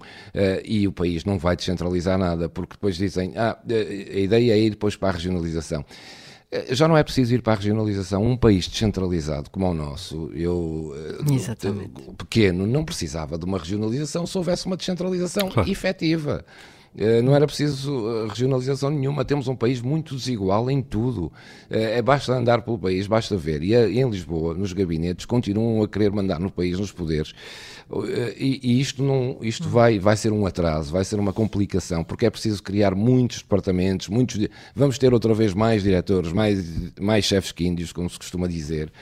e 0.65 0.87
o 0.87 0.93
país 0.93 1.25
não 1.25 1.39
vai 1.39 1.57
descentralizar 1.57 2.19
nada, 2.19 2.49
porque 2.49 2.75
depois 2.75 2.97
dizem, 2.97 3.33
ah, 3.37 3.59
a 3.65 4.19
ideia 4.19 4.53
é 4.53 4.59
ir 4.59 4.71
depois 4.71 4.97
para 4.97 5.09
a 5.09 5.13
regionalização 5.13 5.85
já 6.71 6.89
não 6.89 6.97
é 6.97 7.05
preciso 7.05 7.33
ir 7.33 7.43
para 7.43 7.53
a 7.53 7.57
regionalização. 7.57 8.25
Um 8.25 8.37
país 8.37 8.67
descentralizado 8.67 9.49
como 9.51 9.71
o 9.71 9.73
nosso, 9.73 10.33
eu, 10.35 10.93
Exatamente. 11.33 12.03
pequeno, 12.19 12.67
não 12.67 12.85
precisava 12.85 13.39
de 13.39 13.45
uma 13.45 13.57
regionalização 13.57 14.27
se 14.27 14.37
houvesse 14.37 14.67
uma 14.67 14.77
descentralização 14.77 15.49
claro. 15.49 15.71
efetiva. 15.71 16.45
Eh, 16.97 17.23
não 17.23 17.35
era 17.35 17.47
preciso 17.47 18.25
eh, 18.25 18.29
regionalização 18.29 18.91
nenhuma. 18.91 19.25
Temos 19.25 19.47
um 19.49 19.55
país 19.55 19.81
muito 19.81 20.17
desigual 20.17 20.71
em 20.71 20.83
tudo. 20.83 21.33
Eh, 21.71 21.99
é 21.99 22.03
basta 22.03 22.33
andar 22.33 22.63
pelo 22.63 22.79
país, 22.79 23.07
basta 23.07 23.37
ver. 23.37 23.63
E 23.63 23.75
em 23.75 24.11
Lisboa, 24.11 24.55
nos 24.55 24.73
gabinetes, 24.73 25.25
continuam 25.25 25.83
a 25.83 25.89
querer 25.89 26.11
mandar 26.11 26.41
no 26.41 26.51
país, 26.51 26.79
nos 26.79 26.91
poderes. 26.93 27.33
E, 28.37 28.61
e 28.63 28.81
isto, 28.81 29.03
não, 29.03 29.39
isto 29.43 29.69
vai, 29.69 29.99
vai 29.99 30.17
ser 30.17 30.33
um 30.33 30.47
atraso, 30.47 30.93
vai 30.93 31.05
ser 31.05 31.19
uma 31.19 31.33
complicação, 31.33 32.05
porque 32.05 32.25
é 32.25 32.31
preciso 32.31 32.63
criar 32.63 32.95
muitos 32.95 33.39
departamentos, 33.39 34.09
muitos. 34.09 34.39
Vamos 34.75 34.97
ter 34.97 35.13
outra 35.13 35.35
vez 35.35 35.55
mais 35.55 35.83
diretores, 35.83 36.33
mais, 36.33 36.93
mais 37.01 37.25
chefes 37.25 37.51
que 37.51 37.67
índios, 37.67 37.93
como 37.93 38.09
se 38.09 38.19
costuma 38.19 38.47
dizer. 38.47 38.93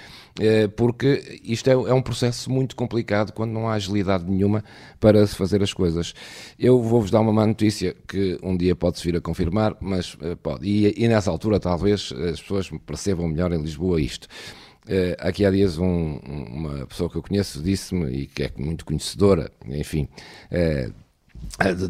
Eh, 0.41 0.69
porque 0.69 1.41
isto 1.43 1.69
é, 1.69 1.73
é, 1.73 1.93
um 1.93 2.01
processo 2.01 2.51
muito 2.51 2.77
complicado 2.77 3.33
quando 3.33 3.51
não 3.51 3.69
há 3.69 3.75
agilidade 3.75 4.25
nenhuma 4.25 4.65
para 5.01 5.27
se 5.27 5.35
fazer 5.35 5.63
as 5.63 5.73
coisas. 5.73 6.15
Eu 6.59 6.81
vou-vos 6.81 7.11
dar 7.11 7.21
uma 7.21 7.33
má 7.33 7.47
notícia 7.47 7.95
que 8.07 8.39
um 8.43 8.57
dia 8.57 8.77
pode-se 8.77 9.05
vir 9.05 9.17
a 9.17 9.21
confirmar, 9.21 9.77
mas 9.81 10.15
uh, 10.15 10.37
pode. 10.43 10.67
E, 10.67 10.95
e, 10.97 11.09
nessa 11.09 11.31
altura 11.31 11.59
talvez 11.59 12.13
as 12.13 12.41
pessoas 12.41 12.71
percebam 12.87 13.27
melhor 13.29 13.53
em 13.53 13.61
Lisboa 13.61 14.01
isto. 14.01 14.29
Uh, 14.85 15.15
aqui 15.19 15.45
há 15.45 15.51
dias 15.51 15.77
um, 15.77 16.19
uma 16.25 16.87
pessoa 16.87 17.11
que 17.11 17.17
eu 17.17 17.23
conheço 17.23 17.63
disse-me, 17.63 18.11
e 18.11 18.27
que 18.27 18.45
é 18.45 18.53
muito 18.57 18.85
conhecedora, 18.85 19.51
enfim, 19.67 20.09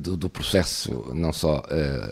do, 0.00 0.16
do, 0.16 0.28
processo 0.28 1.12
não 1.14 1.32
só 1.32 1.62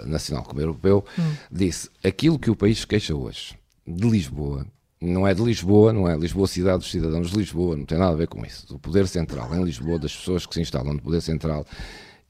nacional 0.06 0.44
como 0.44 0.60
europeu, 0.60 1.04
hum. 1.18 1.34
disse 1.50 1.90
aquilo 2.04 2.38
que 2.38 2.50
o 2.50 2.56
país 2.56 2.84
queixa 2.84 3.14
hoje 3.14 3.58
de 3.86 4.08
Lisboa 4.08 4.66
não 5.00 5.26
é 5.26 5.34
de 5.34 5.42
Lisboa, 5.42 5.92
não 5.92 6.08
é 6.08 6.16
Lisboa 6.16 6.46
cidade 6.46 6.78
dos 6.78 6.90
cidadãos 6.90 7.30
de 7.30 7.38
Lisboa, 7.38 7.76
não 7.76 7.84
tem 7.84 7.98
nada 7.98 8.12
a 8.12 8.16
ver 8.16 8.28
com 8.28 8.44
isso. 8.44 8.74
O 8.74 8.78
poder 8.78 9.06
central 9.06 9.54
em 9.54 9.62
Lisboa, 9.62 9.98
das 9.98 10.14
pessoas 10.14 10.46
que 10.46 10.54
se 10.54 10.60
instalam 10.60 10.94
no 10.94 11.02
poder 11.02 11.20
central, 11.20 11.66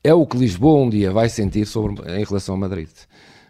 é 0.02 0.12
o 0.12 0.26
que 0.26 0.36
Lisboa 0.36 0.82
um 0.82 0.90
dia 0.90 1.12
vai 1.12 1.28
sentir 1.28 1.66
sobre, 1.66 2.02
em 2.10 2.24
relação 2.24 2.54
a 2.54 2.58
Madrid. 2.58 2.88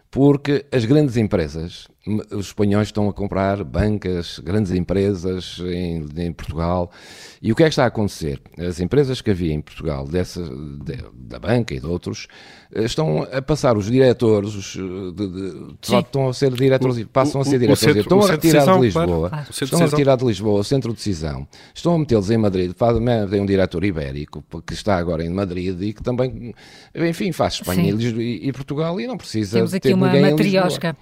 porque 0.09 0.65
as 0.71 0.85
grandes 0.85 1.17
empresas, 1.17 1.87
os 2.31 2.47
espanhóis 2.47 2.87
estão 2.87 3.09
a 3.09 3.13
comprar 3.13 3.63
bancas, 3.63 4.39
grandes 4.39 4.71
empresas 4.71 5.59
em, 5.59 6.05
em, 6.17 6.31
Portugal. 6.31 6.91
E 7.41 7.51
o 7.51 7.55
que 7.55 7.63
é 7.63 7.65
que 7.65 7.71
está 7.71 7.83
a 7.83 7.87
acontecer? 7.87 8.41
As 8.57 8.79
empresas 8.79 9.21
que 9.21 9.31
havia 9.31 9.53
em 9.53 9.61
Portugal, 9.61 10.07
dessa, 10.07 10.41
de, 10.43 11.03
da 11.13 11.39
banca 11.39 11.73
e 11.73 11.79
de 11.79 11.85
outros, 11.85 12.27
eh, 12.73 12.85
estão 12.85 13.23
a 13.31 13.41
passar 13.41 13.77
os 13.77 13.89
diretores, 13.89 14.55
os, 14.55 14.73
de, 14.73 15.27
de, 15.27 15.75
estão 15.81 16.29
a 16.29 16.33
ser 16.33 16.53
diretores, 16.53 17.05
passam 17.11 17.41
a 17.41 17.45
ser 17.45 17.59
diretores, 17.59 17.79
centro, 17.79 18.01
estão 18.01 18.21
a 18.21 18.31
retirar 18.31 18.65
de, 18.65 18.73
de 18.73 18.79
Lisboa, 18.79 19.29
claro. 19.29 19.47
estão 19.49 19.81
a 19.81 19.85
retirar 19.85 20.15
de 20.15 20.25
Lisboa 20.25 20.59
o 20.59 20.63
centro 20.63 20.91
de 20.91 20.97
decisão, 20.97 21.47
estão 21.73 21.95
a 21.95 21.99
metê-los 21.99 22.29
em 22.31 22.37
Madrid, 22.37 22.73
tem 23.29 23.41
um 23.41 23.45
diretor 23.45 23.83
ibérico 23.83 24.43
que 24.65 24.73
está 24.73 24.97
agora 24.97 25.23
em 25.23 25.29
Madrid 25.29 25.81
e 25.81 25.93
que 25.93 26.03
também, 26.03 26.53
enfim, 26.95 27.31
faz 27.31 27.55
Espanha 27.55 27.93
e, 27.93 28.47
e, 28.47 28.51
Portugal 28.51 28.99
e 28.99 29.07
não 29.07 29.17
precisa 29.17 29.57
Temos 29.57 29.73
aqui 29.73 29.93
uma 29.93 30.13
matriosca. 30.13 30.95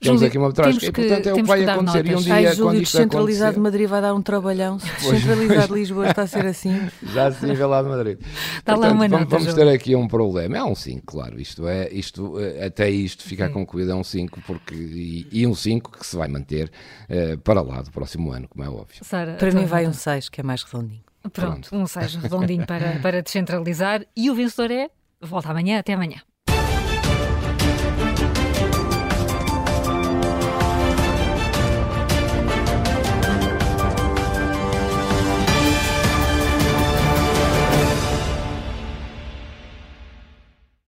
Temos 0.00 0.22
aqui 0.22 0.38
uma 0.38 0.52
trás. 0.52 0.76
E, 0.76 0.90
portanto, 0.90 1.26
é 1.26 1.32
o 1.32 1.36
que 1.36 1.42
vai 1.42 1.64
acontecer. 1.64 2.06
E 2.06 2.14
um 2.14 2.20
dia, 2.20 2.34
Ai, 2.34 2.54
Júlio, 2.54 2.80
descentralizado 2.80 3.54
de 3.54 3.60
Madrid 3.60 3.88
vai 3.88 4.00
dar 4.00 4.14
um 4.14 4.22
trabalhão. 4.22 4.78
Descentralizado 4.98 5.68
de 5.68 5.74
Lisboa 5.74 6.08
está 6.08 6.22
a 6.22 6.26
ser 6.26 6.46
assim. 6.46 6.74
Já 7.12 7.30
se 7.30 7.46
vê 7.46 7.64
lá 7.64 7.82
de 7.82 7.88
Madrid. 7.88 8.18
Está 8.20 8.74
portanto, 8.74 8.80
lá 8.80 8.92
uma 8.92 9.08
nota, 9.08 9.26
vamos, 9.26 9.52
ter 9.52 9.68
aqui 9.68 9.94
um 9.94 10.08
problema. 10.08 10.56
É 10.56 10.64
um 10.64 10.74
5, 10.74 11.04
claro. 11.04 11.38
Isto 11.38 11.68
é, 11.68 11.90
isto, 11.92 12.40
eh, 12.40 12.66
até 12.66 12.88
isto 12.88 13.22
ficar 13.24 13.48
Sim. 13.48 13.54
concluído 13.54 13.92
é 13.92 13.94
um 13.94 14.04
5, 14.04 14.40
porque, 14.46 14.74
e, 14.74 15.26
e, 15.30 15.46
um 15.46 15.54
5 15.54 15.98
que 15.98 16.06
se 16.06 16.16
vai 16.16 16.28
manter 16.28 16.70
uh, 17.08 17.38
para 17.38 17.60
lá 17.60 17.82
do 17.82 17.90
próximo 17.90 18.32
ano, 18.32 18.48
como 18.48 18.64
é 18.64 18.68
óbvio. 18.68 19.04
Sara, 19.04 19.34
para 19.34 19.52
mim 19.52 19.66
vai 19.66 19.86
um 19.86 19.92
6, 19.92 20.28
que 20.30 20.40
é 20.40 20.44
mais 20.44 20.62
redondinho. 20.62 21.02
Pronto, 21.32 21.68
Pronto. 21.68 21.76
um 21.76 21.86
6 21.86 22.14
redondinho 22.16 22.66
para, 22.66 22.98
para 23.02 23.22
descentralizar. 23.22 24.04
E 24.16 24.30
o 24.30 24.34
vencedor 24.34 24.70
é? 24.70 24.88
Volta 25.20 25.50
amanhã. 25.50 25.78
Até 25.78 25.92
amanhã. 25.92 26.22